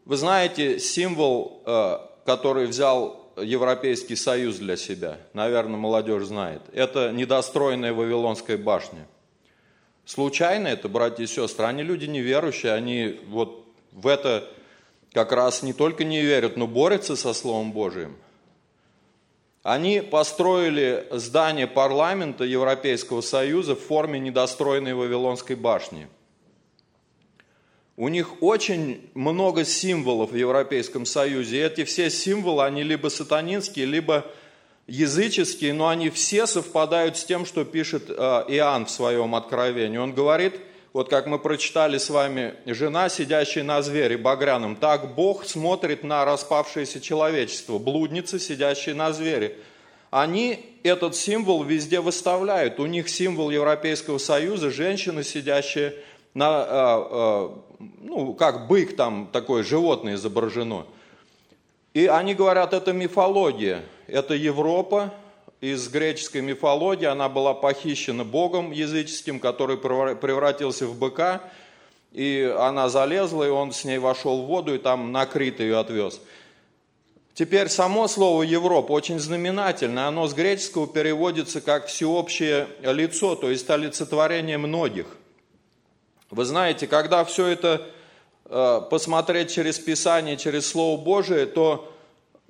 Вы 0.04 0.16
знаете, 0.16 0.78
символ, 0.78 1.62
э, 1.64 1.98
который 2.26 2.66
взял 2.66 3.32
Европейский 3.42 4.16
Союз 4.16 4.56
для 4.56 4.76
себя, 4.76 5.18
наверное, 5.32 5.78
молодежь 5.78 6.24
знает, 6.24 6.62
это 6.72 7.12
недостроенная 7.12 7.94
Вавилонская 7.94 8.58
башня. 8.58 9.06
Случайно 10.04 10.68
это, 10.68 10.88
братья 10.88 11.24
и 11.24 11.26
сестры, 11.26 11.66
они 11.66 11.82
люди 11.82 12.04
неверующие, 12.04 12.72
они 12.72 13.20
вот 13.26 13.66
в 13.92 14.06
это 14.06 14.48
как 15.16 15.32
раз 15.32 15.62
не 15.62 15.72
только 15.72 16.04
не 16.04 16.20
верят, 16.20 16.58
но 16.58 16.66
борются 16.66 17.16
со 17.16 17.32
Словом 17.32 17.72
Божиим. 17.72 18.18
Они 19.62 20.02
построили 20.02 21.06
здание 21.10 21.66
парламента 21.66 22.44
Европейского 22.44 23.22
Союза 23.22 23.74
в 23.74 23.80
форме 23.80 24.20
недостроенной 24.20 24.92
Вавилонской 24.92 25.56
башни– 25.56 26.08
у 27.98 28.08
них 28.08 28.42
очень 28.42 29.08
много 29.14 29.64
символов 29.64 30.32
в 30.32 30.36
Европейском 30.36 31.06
Союзе. 31.06 31.56
И 31.56 31.60
эти 31.60 31.84
все 31.84 32.10
символы, 32.10 32.64
они 32.64 32.82
либо 32.82 33.08
сатанинские, 33.08 33.86
либо 33.86 34.26
языческие, 34.86 35.72
но 35.72 35.88
они 35.88 36.10
все 36.10 36.46
совпадают 36.46 37.16
с 37.16 37.24
тем, 37.24 37.46
что 37.46 37.64
пишет 37.64 38.10
э, 38.10 38.12
Иоанн 38.12 38.84
в 38.84 38.90
своем 38.90 39.34
откровении. 39.34 39.96
Он 39.96 40.12
говорит, 40.12 40.60
вот 40.96 41.10
как 41.10 41.26
мы 41.26 41.38
прочитали 41.38 41.98
с 41.98 42.08
вами, 42.08 42.54
жена, 42.64 43.10
сидящая 43.10 43.64
на 43.64 43.82
звере 43.82 44.16
багряном, 44.16 44.76
так 44.76 45.14
Бог 45.14 45.44
смотрит 45.44 46.02
на 46.04 46.24
распавшееся 46.24 47.02
человечество, 47.02 47.76
блудницы, 47.76 48.38
сидящие 48.38 48.94
на 48.94 49.12
звере. 49.12 49.58
Они 50.10 50.78
этот 50.84 51.14
символ 51.14 51.62
везде 51.64 52.00
выставляют. 52.00 52.80
У 52.80 52.86
них 52.86 53.10
символ 53.10 53.50
Европейского 53.50 54.16
Союза, 54.16 54.70
женщина, 54.70 55.22
сидящая 55.22 55.92
на, 56.32 56.48
а, 56.48 56.66
а, 56.70 57.58
ну, 58.00 58.32
как 58.32 58.66
бык 58.66 58.96
там, 58.96 59.28
такое 59.30 59.64
животное 59.64 60.14
изображено. 60.14 60.86
И 61.92 62.06
они 62.06 62.32
говорят, 62.32 62.72
это 62.72 62.94
мифология, 62.94 63.82
это 64.06 64.32
Европа, 64.32 65.12
из 65.60 65.88
греческой 65.88 66.42
мифологии, 66.42 67.06
она 67.06 67.28
была 67.28 67.54
похищена 67.54 68.24
богом 68.24 68.72
языческим, 68.72 69.40
который 69.40 69.76
превратился 69.78 70.86
в 70.86 70.98
быка, 70.98 71.42
и 72.12 72.54
она 72.58 72.88
залезла, 72.88 73.44
и 73.44 73.50
он 73.50 73.72
с 73.72 73.84
ней 73.84 73.98
вошел 73.98 74.42
в 74.42 74.46
воду, 74.46 74.74
и 74.74 74.78
там 74.78 75.12
накрит 75.12 75.60
ее 75.60 75.78
отвез. 75.78 76.20
Теперь 77.34 77.68
само 77.68 78.08
слово 78.08 78.42
Европа 78.42 78.92
очень 78.92 79.18
знаменательное, 79.18 80.06
оно 80.06 80.26
с 80.26 80.34
греческого 80.34 80.86
переводится 80.86 81.60
как 81.60 81.86
всеобщее 81.86 82.68
лицо, 82.82 83.34
то 83.36 83.50
есть 83.50 83.68
олицетворение 83.68 84.58
многих– 84.58 85.06
вы 86.30 86.44
знаете, 86.44 86.88
когда 86.88 87.24
все 87.24 87.46
это 87.46 87.86
э, 88.46 88.80
посмотреть 88.90 89.52
через 89.52 89.78
Писание, 89.78 90.36
через 90.36 90.66
Слово 90.68 91.00
Божие, 91.00 91.46
то 91.46 91.92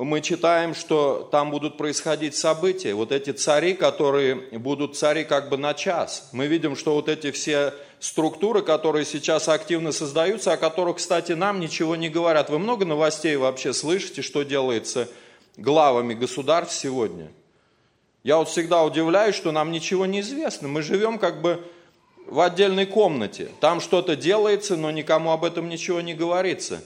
мы 0.05 0.21
читаем, 0.21 0.75
что 0.75 1.27
там 1.33 1.51
будут 1.51 1.79
происходить 1.79 2.37
события. 2.37 2.93
Вот 2.93 3.13
эти 3.13 3.31
цари, 3.31 3.73
которые 3.73 4.35
будут 4.59 4.97
цари 4.97 5.25
как 5.25 5.49
бы 5.49 5.57
на 5.57 5.73
час. 5.73 6.29
Мы 6.33 6.47
видим, 6.49 6.77
что 6.77 6.95
вот 6.95 7.09
эти 7.09 7.31
все 7.31 7.73
структуры, 7.99 8.61
которые 8.61 9.07
сейчас 9.07 9.49
активно 9.49 9.93
создаются, 9.93 10.53
о 10.53 10.59
которых, 10.59 10.99
кстати, 10.99 11.33
нам 11.33 11.61
ничего 11.61 11.97
не 11.97 12.11
говорят. 12.11 12.51
Вы 12.51 12.59
много 12.59 12.85
новостей 12.85 13.37
вообще 13.37 13.73
слышите, 13.73 14.21
что 14.21 14.43
делается 14.43 15.09
главами 15.57 16.13
государств 16.13 16.79
сегодня? 16.79 17.33
Я 18.23 18.37
вот 18.37 18.49
всегда 18.49 18.83
удивляюсь, 18.83 19.35
что 19.35 19.51
нам 19.51 19.71
ничего 19.71 20.05
не 20.05 20.21
известно. 20.21 20.69
Мы 20.69 20.83
живем 20.83 21.19
как 21.19 21.41
бы 21.41 21.65
в 22.27 22.41
отдельной 22.41 22.85
комнате. 22.85 23.49
Там 23.61 23.81
что-то 23.81 24.15
делается, 24.15 24.77
но 24.77 24.91
никому 24.91 25.31
об 25.31 25.45
этом 25.45 25.71
ничего 25.71 26.03
не 26.03 26.13
говорится. 26.13 26.83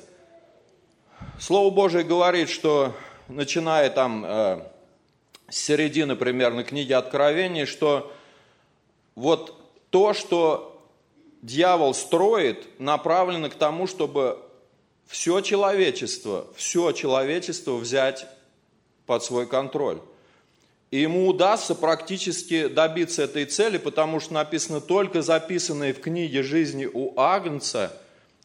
Слово 1.41 1.71
Божие 1.71 2.05
говорит, 2.05 2.51
что 2.51 2.95
начиная 3.29 3.89
там 3.89 4.27
э, 4.27 4.61
с 5.49 5.57
середины 5.57 6.15
примерно 6.15 6.65
книги 6.65 6.93
Откровения, 6.93 7.65
что 7.65 8.13
вот 9.15 9.57
то, 9.89 10.13
что 10.13 10.87
дьявол 11.41 11.95
строит, 11.95 12.79
направлено 12.79 13.49
к 13.49 13.55
тому, 13.55 13.87
чтобы 13.87 14.39
все 15.07 15.41
человечество, 15.41 16.47
все 16.57 16.93
человечество 16.93 17.77
взять 17.77 18.27
под 19.07 19.25
свой 19.25 19.47
контроль. 19.47 20.03
И 20.91 21.01
ему 21.01 21.27
удастся 21.27 21.75
практически 21.75 22.69
добиться 22.69 23.23
этой 23.23 23.47
цели, 23.47 23.79
потому 23.79 24.21
что 24.21 24.35
написано, 24.35 24.83
только 24.83 25.23
записанные 25.23 25.95
в 25.95 26.03
книге 26.03 26.43
жизни 26.43 26.85
у 26.85 27.19
Агнца, 27.19 27.99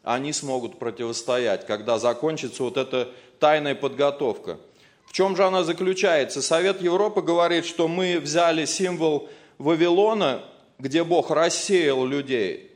они 0.06 0.32
смогут 0.32 0.78
противостоять, 0.78 1.66
когда 1.66 1.98
закончится 1.98 2.62
вот 2.62 2.76
эта 2.76 3.08
тайная 3.40 3.74
подготовка. 3.74 4.58
В 5.04 5.12
чем 5.12 5.34
же 5.34 5.44
она 5.44 5.64
заключается? 5.64 6.42
Совет 6.42 6.80
Европы 6.80 7.22
говорит, 7.22 7.66
что 7.66 7.88
мы 7.88 8.20
взяли 8.20 8.66
символ 8.66 9.28
Вавилона, 9.58 10.44
где 10.78 11.02
Бог 11.02 11.30
рассеял 11.32 12.06
людей, 12.06 12.70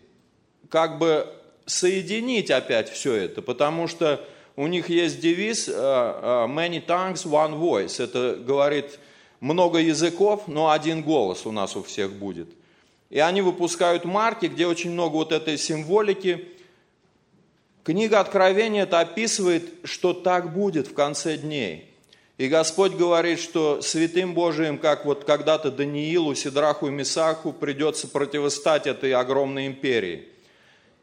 как 0.69 0.99
бы 0.99 1.33
соединить 1.67 2.51
опять 2.51 2.91
все 2.91 3.15
это, 3.15 3.43
потому 3.43 3.87
что 3.87 4.27
у 4.57 4.67
них 4.67 4.91
есть 4.91 5.21
девиз 5.21 5.69
э, 5.69 5.73
э, 5.73 5.77
«Many 6.49 6.85
tongues, 6.85 7.25
one 7.27 7.57
voice». 7.57 8.03
Это 8.03 8.35
говорит 8.35 8.99
много 9.39 9.79
языков, 9.79 10.49
но 10.49 10.71
один 10.71 11.03
голос 11.03 11.47
у 11.47 11.53
нас 11.53 11.77
у 11.77 11.85
всех 11.85 12.13
будет. 12.13 12.49
И 13.09 13.21
они 13.21 13.41
выпускают 13.41 14.05
марки, 14.05 14.47
где 14.47 14.67
очень 14.67 14.91
много 14.91 15.15
вот 15.15 15.31
этой 15.31 15.57
символики. 15.57 16.49
Книга 17.85 18.21
Откровения 18.21 18.83
это 18.83 19.01
описывает, 19.01 19.65
что 19.85 20.13
так 20.13 20.53
будет 20.53 20.89
в 20.89 20.95
конце 20.95 21.37
дней. 21.37 21.87
И 22.39 22.49
Господь 22.49 22.93
говорит, 22.93 23.39
что 23.39 23.83
святым 23.83 24.35
Божиим, 24.35 24.79
как 24.79 25.05
вот 25.05 25.25
когда-то 25.25 25.71
Даниилу, 25.71 26.35
Сидраху 26.35 26.89
и 26.89 26.91
Месаху, 26.91 27.53
придется 27.53 28.09
противостать 28.09 28.87
этой 28.87 29.13
огромной 29.13 29.67
империи. 29.67 30.27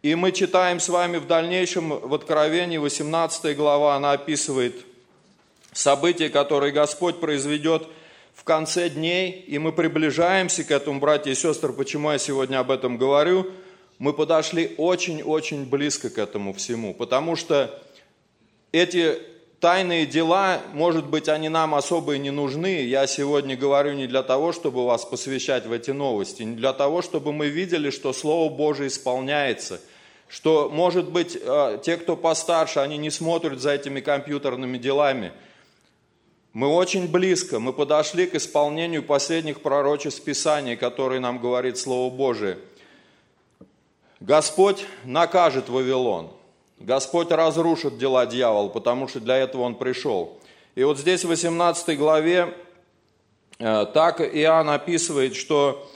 И 0.02 0.16
мы 0.16 0.32
читаем 0.32 0.80
с 0.80 0.90
вами 0.90 1.18
в 1.18 1.28
дальнейшем 1.28 1.90
в 1.90 2.14
Откровении, 2.14 2.78
18 2.78 3.56
глава, 3.56 3.96
она 3.96 4.14
описывает 4.14 4.76
события, 5.74 6.30
которые 6.30 6.72
Господь 6.72 7.20
произведет– 7.20 7.88
в 8.38 8.44
конце 8.44 8.88
дней, 8.90 9.44
и 9.48 9.58
мы 9.58 9.72
приближаемся 9.72 10.64
к 10.64 10.70
этому, 10.70 11.00
братья 11.00 11.32
и 11.32 11.36
сестры, 11.36 11.74
почему 11.74 12.12
я 12.12 12.20
сегодня 12.20 12.60
об 12.60 12.70
этом 12.70 12.98
говорю, 12.98 13.52
мы 14.00 14.14
подошли 14.14 14.74
очень-очень 14.78 15.66
близко 15.66 16.10
к 16.10 16.18
этому 16.18 16.54
всему, 16.54 16.94
потому 16.94 17.36
что 17.36 17.82
эти 18.72 19.18
тайные 19.60 20.06
дела, 20.06 20.62
может 20.74 21.08
быть, 21.08 21.30
они 21.30 21.50
нам 21.50 21.74
особо 21.74 22.16
и 22.16 22.20
не 22.20 22.32
нужны. 22.32 22.84
Я 22.84 23.08
сегодня 23.08 23.58
говорю 23.58 23.94
не 23.94 24.08
для 24.08 24.24
того, 24.24 24.54
чтобы 24.54 24.86
вас 24.86 25.04
посвящать 25.06 25.66
в 25.66 25.72
эти 25.72 25.92
новости, 25.92 26.44
не 26.44 26.56
для 26.56 26.74
того, 26.74 27.02
чтобы 27.02 27.34
мы 27.34 27.48
видели, 27.48 27.90
что 27.90 28.14
Слово 28.14 28.54
Божие 28.54 28.90
исполняется, 28.90 29.82
что, 30.28 30.70
может 30.70 31.10
быть, 31.10 31.38
э, 31.40 31.80
те, 31.84 31.98
кто 31.98 32.16
постарше, 32.16 32.80
они 32.80 32.98
не 32.98 33.10
смотрят 33.10 33.60
за 33.60 33.72
этими 33.72 34.00
компьютерными 34.00 34.78
делами– 34.78 35.32
мы 36.58 36.70
очень 36.70 37.08
близко, 37.08 37.60
мы 37.60 37.72
подошли 37.72 38.26
к 38.26 38.34
исполнению 38.34 39.04
последних 39.04 39.62
пророчеств 39.62 40.24
Писания, 40.24 40.76
которые 40.76 41.20
нам 41.20 41.38
говорит 41.38 41.78
Слово 41.78 42.12
Божие. 42.12 42.58
Господь 44.20 44.86
накажет 45.04 45.70
Вавилон. 45.70 46.32
Господь 46.80 47.32
разрушит 47.32 47.98
дела 47.98 48.26
дьявола, 48.26 48.70
потому 48.70 49.08
что 49.08 49.20
для 49.20 49.38
этого 49.38 49.64
он 49.64 49.76
пришел. 49.76 50.38
И 50.76 50.84
вот 50.84 51.00
здесь 51.00 51.24
в 51.24 51.28
18 51.28 51.98
главе 51.98 52.54
э, 53.60 53.86
так 53.94 54.22
Иоанн 54.22 54.70
описывает, 54.70 55.36
что 55.36 55.90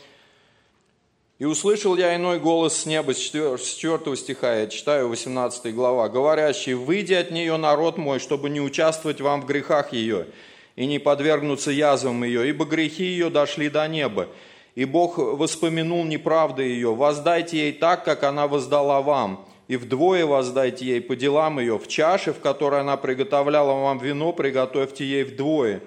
«И 1.37 1.45
услышал 1.45 1.95
я 1.95 2.15
иной 2.15 2.39
голос 2.39 2.77
с 2.77 2.85
неба, 2.85 3.13
с 3.13 3.17
4 3.17 4.15
стиха, 4.15 4.55
я 4.55 4.67
читаю 4.67 5.09
18 5.09 5.73
глава, 5.73 6.07
говорящий, 6.07 6.73
«Выйди 6.73 7.13
от 7.13 7.31
нее, 7.31 7.57
народ 7.57 7.97
мой, 7.97 8.19
чтобы 8.19 8.49
не 8.49 8.61
участвовать 8.61 9.21
вам 9.21 9.41
в 9.41 9.45
грехах 9.47 9.93
ее, 9.93 10.27
и 10.75 10.85
не 10.85 10.99
подвергнуться 10.99 11.71
язвам 11.71 12.23
ее, 12.23 12.47
ибо 12.49 12.65
грехи 12.65 13.03
ее 13.03 13.29
дошли 13.29 13.69
до 13.69 13.87
неба. 13.87 14.27
И 14.75 14.85
Бог 14.85 15.17
воспомянул 15.17 16.05
неправды 16.05 16.63
ее. 16.63 16.93
Воздайте 16.93 17.57
ей 17.57 17.73
так, 17.73 18.05
как 18.05 18.23
она 18.23 18.47
воздала 18.47 19.01
вам, 19.01 19.45
и 19.67 19.75
вдвое 19.77 20.25
воздайте 20.25 20.85
ей 20.85 21.01
по 21.01 21.15
делам 21.15 21.59
ее. 21.59 21.77
В 21.77 21.87
чаше, 21.87 22.33
в 22.33 22.39
которой 22.39 22.81
она 22.81 22.97
приготовляла 22.97 23.73
вам 23.73 23.99
вино, 23.99 24.31
приготовьте 24.31 25.05
ей 25.05 25.23
вдвое. 25.23 25.81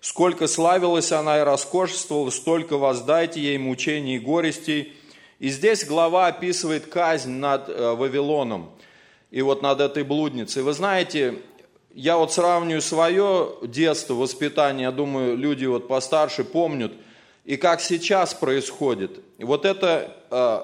Сколько 0.00 0.46
славилась 0.46 1.12
она 1.12 1.40
и 1.40 1.42
роскошествовала, 1.42 2.30
столько 2.30 2.78
воздайте 2.78 3.40
ей 3.40 3.58
мучений 3.58 4.16
и 4.16 4.20
горестей. 4.20 4.94
И 5.40 5.48
здесь 5.48 5.84
глава 5.84 6.28
описывает 6.28 6.86
казнь 6.86 7.32
над 7.32 7.68
э, 7.68 7.94
Вавилоном 7.94 8.70
и 9.30 9.42
вот 9.42 9.62
над 9.62 9.80
этой 9.80 10.04
блудницей. 10.04 10.62
Вы 10.62 10.72
знаете, 10.72 11.34
я 11.94 12.16
вот 12.16 12.32
сравниваю 12.32 12.82
свое 12.82 13.54
детство, 13.62 14.14
воспитание, 14.14 14.84
я 14.84 14.92
думаю, 14.92 15.36
люди 15.36 15.66
вот 15.66 15.88
постарше 15.88 16.44
помнят, 16.44 16.92
и 17.50 17.56
как 17.56 17.80
сейчас 17.80 18.32
происходит. 18.32 19.18
И 19.38 19.42
вот 19.42 19.64
эта 19.64 20.16
э, 20.30 20.60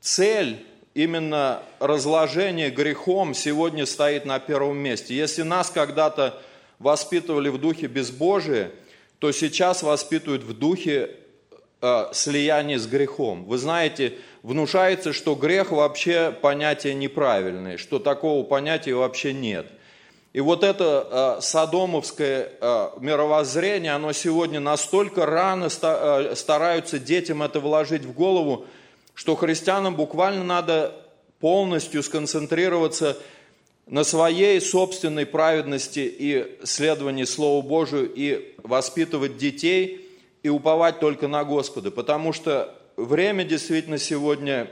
цель, 0.00 0.64
именно 0.94 1.60
разложение 1.80 2.70
грехом 2.70 3.34
сегодня 3.34 3.84
стоит 3.84 4.24
на 4.24 4.38
первом 4.38 4.78
месте. 4.78 5.16
Если 5.16 5.42
нас 5.42 5.70
когда-то 5.70 6.40
воспитывали 6.78 7.48
в 7.48 7.58
духе 7.58 7.88
безбожия, 7.88 8.70
то 9.18 9.32
сейчас 9.32 9.82
воспитывают 9.82 10.44
в 10.44 10.56
духе 10.56 11.16
э, 11.82 12.04
слияния 12.12 12.78
с 12.78 12.86
грехом. 12.86 13.44
Вы 13.44 13.58
знаете, 13.58 14.18
внушается, 14.44 15.12
что 15.12 15.34
грех 15.34 15.72
вообще 15.72 16.30
понятие 16.30 16.94
неправильное, 16.94 17.76
что 17.76 17.98
такого 17.98 18.44
понятия 18.44 18.94
вообще 18.94 19.32
нет– 19.32 19.66
и 20.34 20.40
вот 20.40 20.62
это 20.62 21.38
э, 21.38 21.40
садомовское 21.40 22.52
э, 22.60 22.88
мировоззрение, 23.00 23.92
оно 23.92 24.12
сегодня 24.12 24.60
настолько 24.60 25.24
рано 25.24 25.70
ста, 25.70 26.20
э, 26.20 26.36
стараются 26.36 26.98
детям 26.98 27.42
это 27.42 27.60
вложить 27.60 28.04
в 28.04 28.12
голову, 28.12 28.66
что 29.14 29.36
христианам 29.36 29.96
буквально 29.96 30.44
надо 30.44 30.94
полностью 31.40 32.02
сконцентрироваться 32.02 33.16
на 33.86 34.04
своей 34.04 34.60
собственной 34.60 35.24
праведности 35.24 36.00
и 36.00 36.58
следовании 36.62 37.24
Слову 37.24 37.66
Божию 37.66 38.12
и 38.14 38.54
воспитывать 38.62 39.38
детей 39.38 40.06
и 40.42 40.50
уповать 40.50 41.00
только 41.00 41.26
на 41.26 41.42
Господа. 41.42 41.90
Потому 41.90 42.34
что 42.34 42.74
время 42.98 43.44
действительно 43.44 43.96
сегодня 43.96 44.68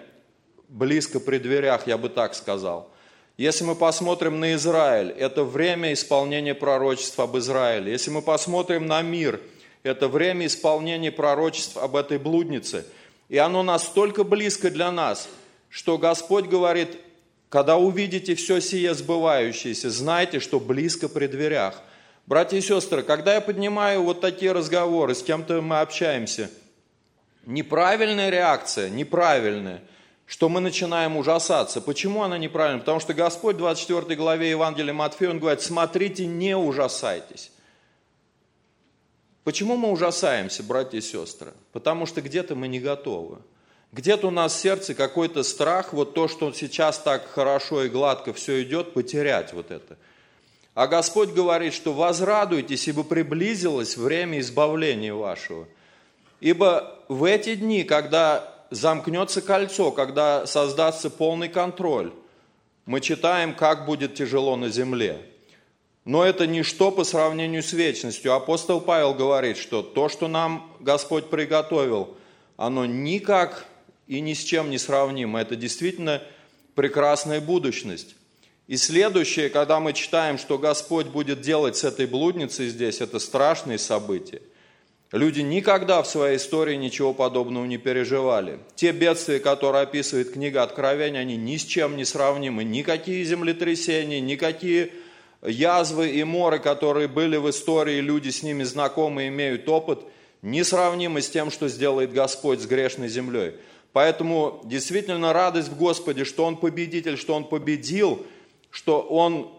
близко 0.69 1.19
при 1.19 1.39
дверях, 1.39 1.87
я 1.87 1.97
бы 1.97 2.11
так 2.11 2.35
сказал– 2.35 2.91
если 3.37 3.65
мы 3.65 3.75
посмотрим 3.75 4.41
на 4.41 4.55
Израиль, 4.55 5.11
это 5.11 5.45
время 5.45 5.93
исполнения 5.93 6.55
пророчеств 6.55 7.19
об 7.21 7.37
Израиле. 7.37 7.93
Если 7.93 8.11
мы 8.11 8.23
посмотрим 8.23 8.87
на 8.87 9.03
мир, 9.03 9.41
это 9.83 10.09
время 10.09 10.47
исполнения 10.47 11.13
пророчеств 11.13 11.77
об 11.77 11.97
этой 11.97 12.19
блуднице. 12.19 12.87
И 13.29 13.37
оно 13.37 13.63
настолько 13.63 14.25
близко 14.25 14.71
для 14.71 14.91
нас, 14.91 15.29
что 15.69 15.99
Господь 15.99 16.47
говорит, 16.47 16.97
когда 17.51 17.77
увидите 17.77 18.35
все 18.35 18.61
сие 18.61 18.95
сбывающееся, 18.95 19.91
знайте, 19.91 20.41
что 20.41 20.59
близко 20.59 21.09
при 21.09 21.27
дверях. 21.27 21.83
Братья 22.27 22.57
и 22.57 22.63
сестры, 22.63 23.03
когда 23.03 23.35
я 23.35 23.41
поднимаю 23.43 24.03
вот 24.03 24.23
такие 24.23 24.53
разговоры, 24.53 25.15
с 25.15 25.23
кем-то 25.23 25.61
мы 25.61 25.81
общаемся, 25.81 26.51
неправильная 27.45 28.31
реакция, 28.31 28.89
неправильная– 28.89 29.83
что 30.27 30.49
мы 30.49 30.61
начинаем 30.61 31.17
ужасаться. 31.17 31.81
Почему 31.81 32.23
она 32.23 32.37
неправильна? 32.37 32.81
Потому 32.81 32.99
что 33.01 33.15
Господь 33.15 33.55
в 33.55 33.59
24 33.59 34.17
главе 34.17 34.51
Евангелия 34.51 34.93
Матфея, 34.93 35.31
Он 35.31 35.39
говорит, 35.39 35.63
смотрите, 35.63 36.27
не 36.27 36.57
ужасайтесь. 36.57 37.53
Почему 39.45 39.77
мы 39.77 39.93
ужасаемся, 39.93 40.65
братья 40.65 40.99
и 40.99 41.01
сестры? 41.01 41.53
Потому 41.73 42.07
что 42.07 42.21
где-то 42.21 42.57
мы 42.57 42.67
не 42.67 42.81
готовы. 42.81 43.39
Где-то 43.93 44.27
у 44.27 44.31
нас 44.33 44.53
в 44.53 44.61
сердце 44.61 44.95
какой-то 44.95 45.45
страх, 45.45 45.93
вот 45.93 46.15
то, 46.15 46.27
что 46.27 46.53
сейчас 46.53 46.99
так 46.99 47.31
хорошо 47.31 47.85
и 47.85 47.89
гладко 47.89 48.33
все 48.33 48.65
идет, 48.65 48.93
потерять 48.93 49.53
вот 49.53 49.71
это. 49.71 49.97
А 50.75 50.89
Господь 50.89 51.31
говорит, 51.31 51.73
что 51.73 51.93
возрадуйтесь, 51.93 52.89
ибо 52.89 53.05
приблизилось 53.05 53.97
время 53.97 54.41
избавления 54.41 55.15
вашего. 55.15 55.69
Ибо 56.41 56.99
в 57.09 57.23
эти 57.23 57.55
дни, 57.55 57.85
когда 57.85 58.56
замкнется 58.71 59.43
кольцо, 59.43 59.91
когда 59.91 60.47
создастся 60.47 61.11
полный 61.11 61.49
контроль, 61.49 62.13
мы 62.85 63.01
читаем, 63.01 63.55
как 63.55 63.87
будет 63.87 64.15
тяжело 64.15 64.57
на 64.57 64.69
земле. 64.69 65.21
Но 66.05 66.25
это 66.25 66.47
ничто 66.47 66.93
по 66.93 67.03
сравнению 67.03 67.63
с 67.63 67.73
вечностью. 67.73 68.33
Апостол 68.33 68.81
Павел 68.81 69.13
говорит, 69.13 69.57
что 69.57 69.83
то, 69.83 70.09
что 70.09 70.29
нам 70.29 70.73
Господь 70.79 71.31
приготовил, 71.31 72.17
оно 72.57 72.87
никак 72.87 73.67
и 74.07 74.21
ни 74.21 74.35
с 74.35 74.45
чем 74.45 74.71
не 74.71 74.79
сравнимо. 74.79 75.41
Это 75.41 75.57
действительно 75.57 76.23
прекрасная 76.77 77.41
будущность. 77.41 78.15
И 78.69 78.77
следующее, 78.77 79.51
когда 79.51 79.81
мы 79.81 79.93
читаем, 79.93 80.39
что 80.39 80.59
Господь 80.59 81.07
будет 81.07 81.41
делать 81.41 81.77
с 81.77 81.85
этой 81.85 82.07
блудницей 82.07 82.69
здесь, 82.69 83.01
это 83.01 83.19
страшные 83.19 83.79
события– 83.79 84.43
Люди 85.13 85.41
никогда 85.41 86.03
в 86.03 86.09
своей 86.09 86.37
истории 86.37 86.75
ничего 86.75 87.15
подобного 87.15 87.65
не 87.65 87.79
переживали. 87.79 88.59
Те 88.75 88.91
бедствия, 88.91 89.39
которые 89.39 89.83
описывает 89.83 90.33
книга 90.33 90.65
Откровения, 90.65 91.21
они 91.21 91.37
ни 91.37 91.57
с 91.57 91.65
чем 91.65 91.97
не 91.97 92.05
сравнимы. 92.05 92.65
Никакие 92.65 93.25
землетрясения, 93.25 94.21
никакие 94.21 94.91
язвы 95.43 96.11
и 96.11 96.25
моры, 96.25 96.59
которые 96.59 97.07
были 97.07 97.37
в 97.37 97.49
истории, 97.49 98.01
люди 98.01 98.31
с 98.31 98.43
ними 98.43 98.65
знакомы, 98.65 99.29
имеют 99.29 99.69
опыт, 99.69 100.01
несравнимы 100.43 101.23
с 101.23 101.31
тем, 101.31 101.53
что 101.53 101.69
сделает 101.69 102.13
Господь 102.13 102.61
с 102.61 102.67
грешной 102.67 103.09
землей. 103.09 103.55
Поэтому 103.93 104.61
действительно 104.65 105.33
радость 105.33 105.69
в 105.69 105.79
Господе, 105.79 106.25
что 106.25 106.45
Он 106.45 106.57
победитель, 106.57 107.17
что 107.17 107.35
Он 107.35 107.45
победил, 107.45 108.27
что 108.71 109.01
Он 109.01 109.51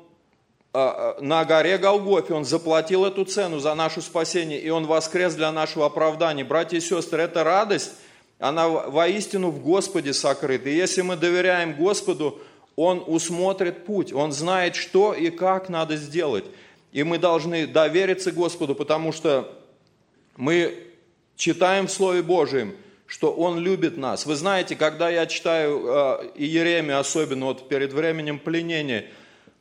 на 1.20 1.44
горе 1.46 1.78
Голгофе, 1.78 2.36
Он 2.36 2.46
заплатил 2.46 3.06
эту 3.06 3.26
цену 3.26 3.60
за 3.60 3.74
наше 3.74 4.02
спасение, 4.02 4.60
и 4.60 4.70
Он 4.70 4.86
воскрес 4.86 5.34
для 5.34 5.52
нашего 5.52 5.88
оправдания. 5.88 6.44
Братья 6.44 6.78
и 6.78 6.82
сестры, 6.82 7.24
эта 7.24 7.44
радость, 7.44 7.94
она 8.38 8.68
воистину 8.70 9.50
в 9.50 9.60
Господе 9.60 10.14
сокрыта. 10.14 10.70
И 10.70 10.76
если 10.76 11.02
мы 11.02 11.16
доверяем 11.16 11.76
Господу, 11.76 12.40
Он 12.76 13.04
усмотрит 13.08 13.86
путь, 13.86 14.14
Он 14.14 14.32
знает, 14.32 14.76
что 14.76 15.14
и 15.14 15.32
как 15.32 15.70
надо 15.70 15.96
сделать. 15.96 16.46
И 16.92 17.02
мы 17.04 17.18
должны 17.18 17.66
довериться 17.66 18.32
Господу, 18.32 18.76
потому 18.76 19.12
что 19.12 19.52
мы 20.36 20.78
читаем 21.36 21.88
в 21.88 21.92
Слове 21.92 22.22
Божьем, 22.22 22.76
что 23.08 23.34
Он 23.34 23.58
любит 23.58 23.98
нас. 23.98 24.28
Вы 24.28 24.36
знаете, 24.36 24.76
когда 24.76 25.10
я 25.10 25.26
читаю 25.26 25.82
э, 25.88 26.30
Иеремию, 26.36 27.00
особенно 27.00 27.48
вот 27.48 27.68
перед 27.68 27.94
временем 27.94 28.38
пленения– 28.38 29.06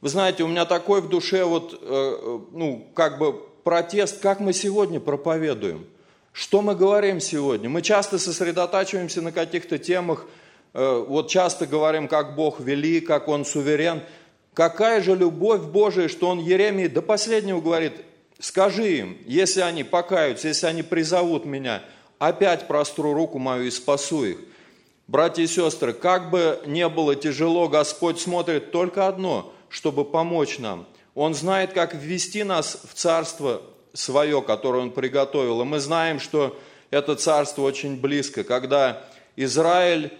вы 0.06 0.10
знаете, 0.10 0.44
у 0.44 0.46
меня 0.46 0.66
такой 0.66 1.00
в 1.00 1.08
душе 1.08 1.42
вот, 1.42 1.80
э, 1.82 2.38
ну, 2.52 2.86
как 2.94 3.18
бы 3.18 3.32
протест, 3.64 4.20
как 4.20 4.38
мы 4.38 4.52
сегодня 4.52 5.00
проповедуем. 5.00 5.84
Что 6.30 6.62
мы 6.62 6.76
говорим 6.76 7.18
сегодня? 7.18 7.68
Мы 7.68 7.82
часто 7.82 8.20
сосредотачиваемся 8.20 9.20
на 9.20 9.32
каких-то 9.32 9.78
темах, 9.78 10.26
э, 10.74 11.04
вот 11.08 11.28
часто 11.28 11.66
говорим, 11.66 12.06
как 12.06 12.36
Бог 12.36 12.60
велик, 12.60 13.08
как 13.08 13.26
Он 13.26 13.44
суверен. 13.44 14.00
Какая 14.54 15.02
же 15.02 15.16
любовь 15.16 15.62
Божия, 15.62 16.06
что 16.06 16.28
Он 16.28 16.38
Еремии 16.38 16.86
до 16.86 17.02
последнего 17.02 17.60
говорит, 17.60 17.94
Скажи 18.38 18.98
им, 18.98 19.18
если 19.26 19.62
они 19.62 19.82
покаются, 19.82 20.46
если 20.46 20.68
они 20.68 20.84
призовут 20.84 21.46
меня, 21.46 21.82
опять 22.20 22.68
простру 22.68 23.12
руку 23.12 23.40
мою 23.40 23.64
и 23.64 23.70
спасу 23.72 24.24
их. 24.24 24.38
Братья 25.08 25.42
и 25.42 25.48
сестры, 25.48 25.92
как 25.92 26.30
бы 26.30 26.60
не 26.64 26.88
было 26.88 27.16
тяжело, 27.16 27.68
Господь 27.68 28.20
смотрит 28.20 28.70
только 28.70 29.08
одно, 29.08 29.52
чтобы 29.76 30.06
помочь 30.06 30.58
нам. 30.58 30.86
Он 31.14 31.34
знает, 31.34 31.74
как 31.74 31.94
ввести 31.94 32.44
нас 32.44 32.80
в 32.90 32.94
царство 32.94 33.60
свое, 33.92 34.40
которое 34.40 34.82
Он 34.82 34.90
приготовил. 34.90 35.60
И 35.60 35.64
мы 35.64 35.80
знаем, 35.80 36.18
что 36.18 36.58
это 36.90 37.14
царство 37.14 37.60
очень 37.60 38.00
близко. 38.00 38.42
Когда 38.42 39.04
Израиль 39.36 40.14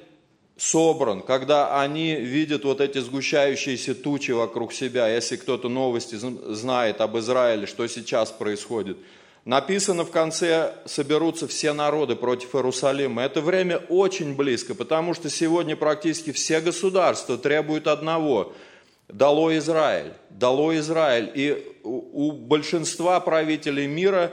собран, 0.59 1.23
когда 1.23 1.81
они 1.81 2.17
видят 2.17 2.65
вот 2.65 2.83
эти 2.83 2.99
сгущающиеся 2.99 3.95
тучи 3.95 4.33
вокруг 4.33 4.75
себя, 4.75 5.09
если 5.09 5.37
кто-то 5.37 5.71
новости 5.71 6.17
знает 6.17 7.01
об 7.01 7.17
Израиле, 7.17 7.67
что 7.67 7.87
сейчас 7.87 8.31
происходит. 8.31 8.99
Написано 9.47 10.05
в 10.05 10.11
конце, 10.11 10.75
соберутся 10.85 11.49
все 11.49 11.73
народы 11.73 12.15
против 12.15 12.55
Иерусалима. 12.55 13.23
Это 13.23 13.41
время 13.41 13.79
очень 13.89 14.35
близко, 14.35 14.75
потому 14.75 15.15
что 15.15 15.31
сегодня 15.31 15.77
практически 15.77 16.33
все 16.33 16.61
государства 16.61 17.39
требуют 17.39 17.87
одного– 17.87 18.53
дало 19.09 19.57
Израиль, 19.57 20.13
дало 20.31 20.77
Израиль. 20.77 21.31
И 21.35 21.77
у 21.83 22.33
большинства 22.33 23.21
правителей 23.21 23.87
мира 23.87 24.33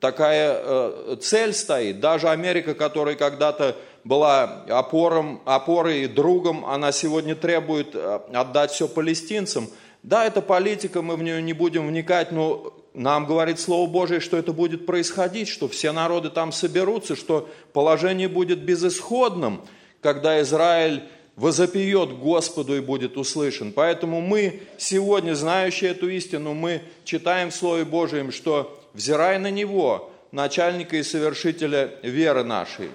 такая 0.00 0.60
э, 0.60 1.16
цель 1.20 1.52
стоит. 1.52 2.00
Даже 2.00 2.28
Америка, 2.28 2.74
которая 2.74 3.14
когда-то 3.14 3.76
была 4.04 4.64
опором, 4.68 5.42
опорой 5.44 6.04
и 6.04 6.06
другом, 6.06 6.64
она 6.64 6.92
сегодня 6.92 7.34
требует 7.34 7.94
э, 7.94 8.20
отдать 8.32 8.70
все 8.70 8.88
палестинцам. 8.88 9.68
Да, 10.02 10.24
это 10.24 10.40
политика, 10.40 11.02
мы 11.02 11.16
в 11.16 11.22
нее 11.22 11.42
не 11.42 11.52
будем 11.52 11.86
вникать, 11.88 12.30
но 12.30 12.72
нам 12.94 13.26
говорит 13.26 13.60
Слово 13.60 13.88
Божие, 13.88 14.20
что 14.20 14.36
это 14.36 14.52
будет 14.52 14.86
происходить, 14.86 15.48
что 15.48 15.68
все 15.68 15.92
народы 15.92 16.30
там 16.30 16.52
соберутся, 16.52 17.16
что 17.16 17.48
положение 17.72 18.28
будет 18.28 18.60
безысходным, 18.60 19.62
когда 20.00 20.40
Израиль 20.40 21.02
возопьет 21.38 22.18
Господу 22.18 22.76
и 22.76 22.80
будет 22.80 23.16
услышан. 23.16 23.72
Поэтому 23.72 24.20
мы 24.20 24.62
сегодня, 24.76 25.34
знающие 25.34 25.92
эту 25.92 26.08
истину, 26.10 26.52
мы 26.52 26.82
читаем 27.04 27.50
в 27.50 27.54
Слове 27.54 27.84
Божьем, 27.84 28.32
что 28.32 28.84
взирая 28.92 29.38
на 29.38 29.50
Него, 29.50 30.10
начальника 30.32 30.96
и 30.96 31.04
совершителя 31.04 31.94
веры 32.02 32.42
нашей, 32.42 32.90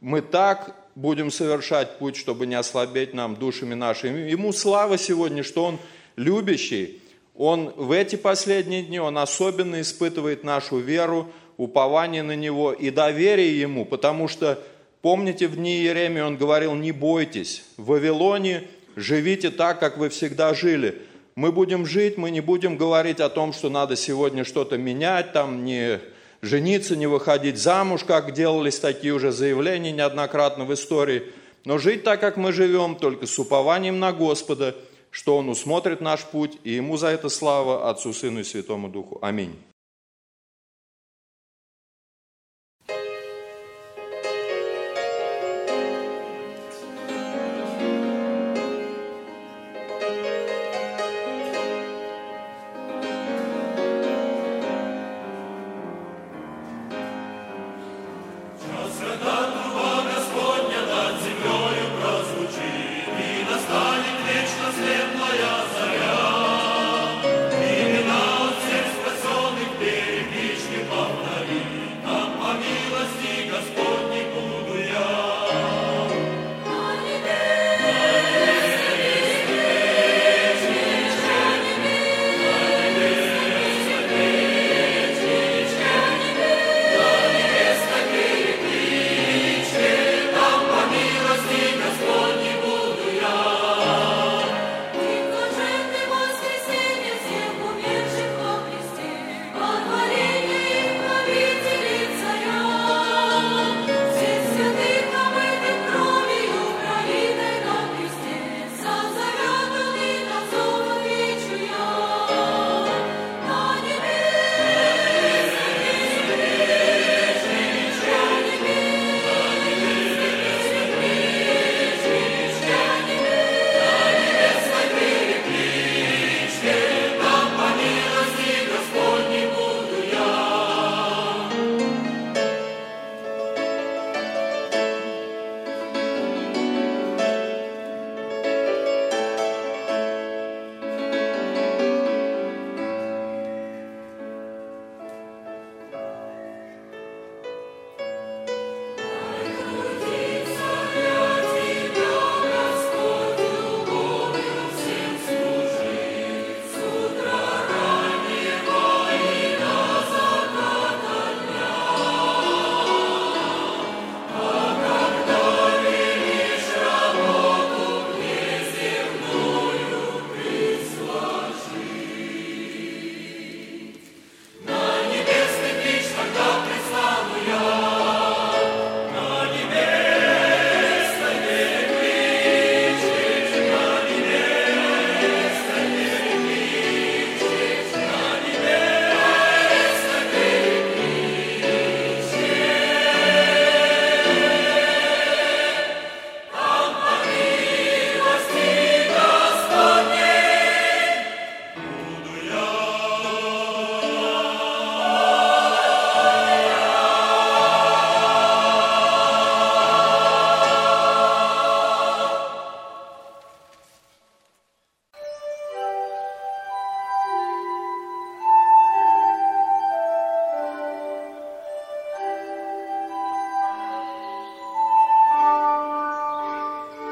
мы 0.00 0.22
так 0.22 0.74
будем 0.94 1.30
совершать 1.30 1.98
путь, 1.98 2.16
чтобы 2.16 2.46
не 2.46 2.54
ослабеть 2.54 3.12
нам 3.12 3.36
душами 3.36 3.74
нашими. 3.74 4.30
Ему 4.30 4.52
слава 4.52 4.96
сегодня, 4.96 5.42
что 5.42 5.64
Он 5.64 5.78
любящий. 6.16 7.02
Он 7.36 7.70
в 7.76 7.92
эти 7.92 8.16
последние 8.16 8.82
дни, 8.82 8.98
Он 8.98 9.18
особенно 9.18 9.80
испытывает 9.82 10.42
нашу 10.42 10.78
веру, 10.78 11.30
упование 11.58 12.22
на 12.22 12.34
Него 12.34 12.72
и 12.72 12.88
доверие 12.90 13.60
Ему, 13.60 13.84
потому 13.84 14.26
что, 14.26 14.58
помните, 15.04 15.48
в 15.48 15.56
дни 15.56 15.82
Иеремии 15.82 16.22
Он 16.22 16.38
говорил, 16.38 16.74
не 16.74 16.90
бойтесь, 16.90 17.62
в 17.76 17.88
Вавилоне 17.88 18.64
живите 18.96 19.50
так, 19.50 19.78
как 19.78 19.98
вы 19.98 20.08
всегда 20.08 20.54
жили. 20.54 21.02
Мы 21.34 21.52
будем 21.52 21.84
жить, 21.84 22.16
мы 22.16 22.30
не 22.30 22.40
будем 22.40 22.78
говорить 22.78 23.20
о 23.20 23.28
том, 23.28 23.52
что 23.52 23.68
надо 23.68 23.96
сегодня 23.96 24.44
что-то 24.44 24.78
менять, 24.78 25.34
там 25.34 25.62
не 25.66 26.00
жениться, 26.40 26.96
не 26.96 27.06
выходить 27.06 27.58
замуж, 27.58 28.02
как 28.04 28.32
делались 28.32 28.78
такие 28.78 29.12
уже 29.12 29.30
заявления 29.30 29.92
неоднократно 29.92 30.64
в 30.64 30.72
истории, 30.72 31.24
но 31.66 31.76
жить 31.76 32.02
так, 32.02 32.18
как 32.20 32.38
мы 32.38 32.54
живем, 32.54 32.96
только 32.96 33.26
с 33.26 33.38
упованием 33.38 34.00
на 34.00 34.10
Господа, 34.10 34.74
что 35.10 35.36
Он 35.36 35.50
усмотрит 35.50 36.00
наш 36.00 36.22
путь, 36.22 36.56
и 36.64 36.72
Ему 36.72 36.96
за 36.96 37.08
это 37.08 37.28
слава 37.28 37.90
Отцу, 37.90 38.14
Сыну 38.14 38.40
и 38.40 38.44
Святому 38.44 38.88
Духу. 38.88 39.18
Аминь. 39.20 39.54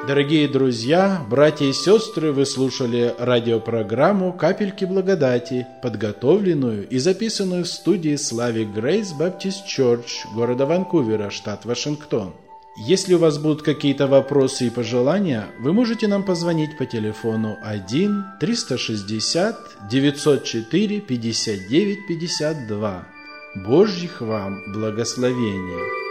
Дорогие 0.06 0.48
друзья, 0.48 1.24
братья 1.30 1.64
и 1.64 1.72
сестры, 1.72 2.32
вы 2.32 2.44
слушали 2.44 3.14
радиопрограмму 3.20 4.32
«Капельки 4.32 4.84
благодати», 4.84 5.64
подготовленную 5.80 6.88
и 6.88 6.98
записанную 6.98 7.62
в 7.62 7.68
студии 7.68 8.16
Слави 8.16 8.64
Грейс 8.64 9.12
Баптист 9.12 9.64
Чорч 9.64 10.26
города 10.34 10.66
Ванкувера, 10.66 11.30
штат 11.30 11.64
Вашингтон. 11.64 12.34
Если 12.76 13.14
у 13.14 13.18
вас 13.18 13.38
будут 13.38 13.62
какие-то 13.62 14.08
вопросы 14.08 14.66
и 14.66 14.70
пожелания, 14.70 15.46
вы 15.60 15.72
можете 15.72 16.08
нам 16.08 16.24
позвонить 16.24 16.76
по 16.76 16.84
телефону 16.84 17.56
1 17.62 18.24
360 18.40 19.56
904 19.88 21.00
59 21.00 22.06
52. 22.08 23.06
Божьих 23.54 24.20
вам 24.20 24.72
благословений! 24.72 26.01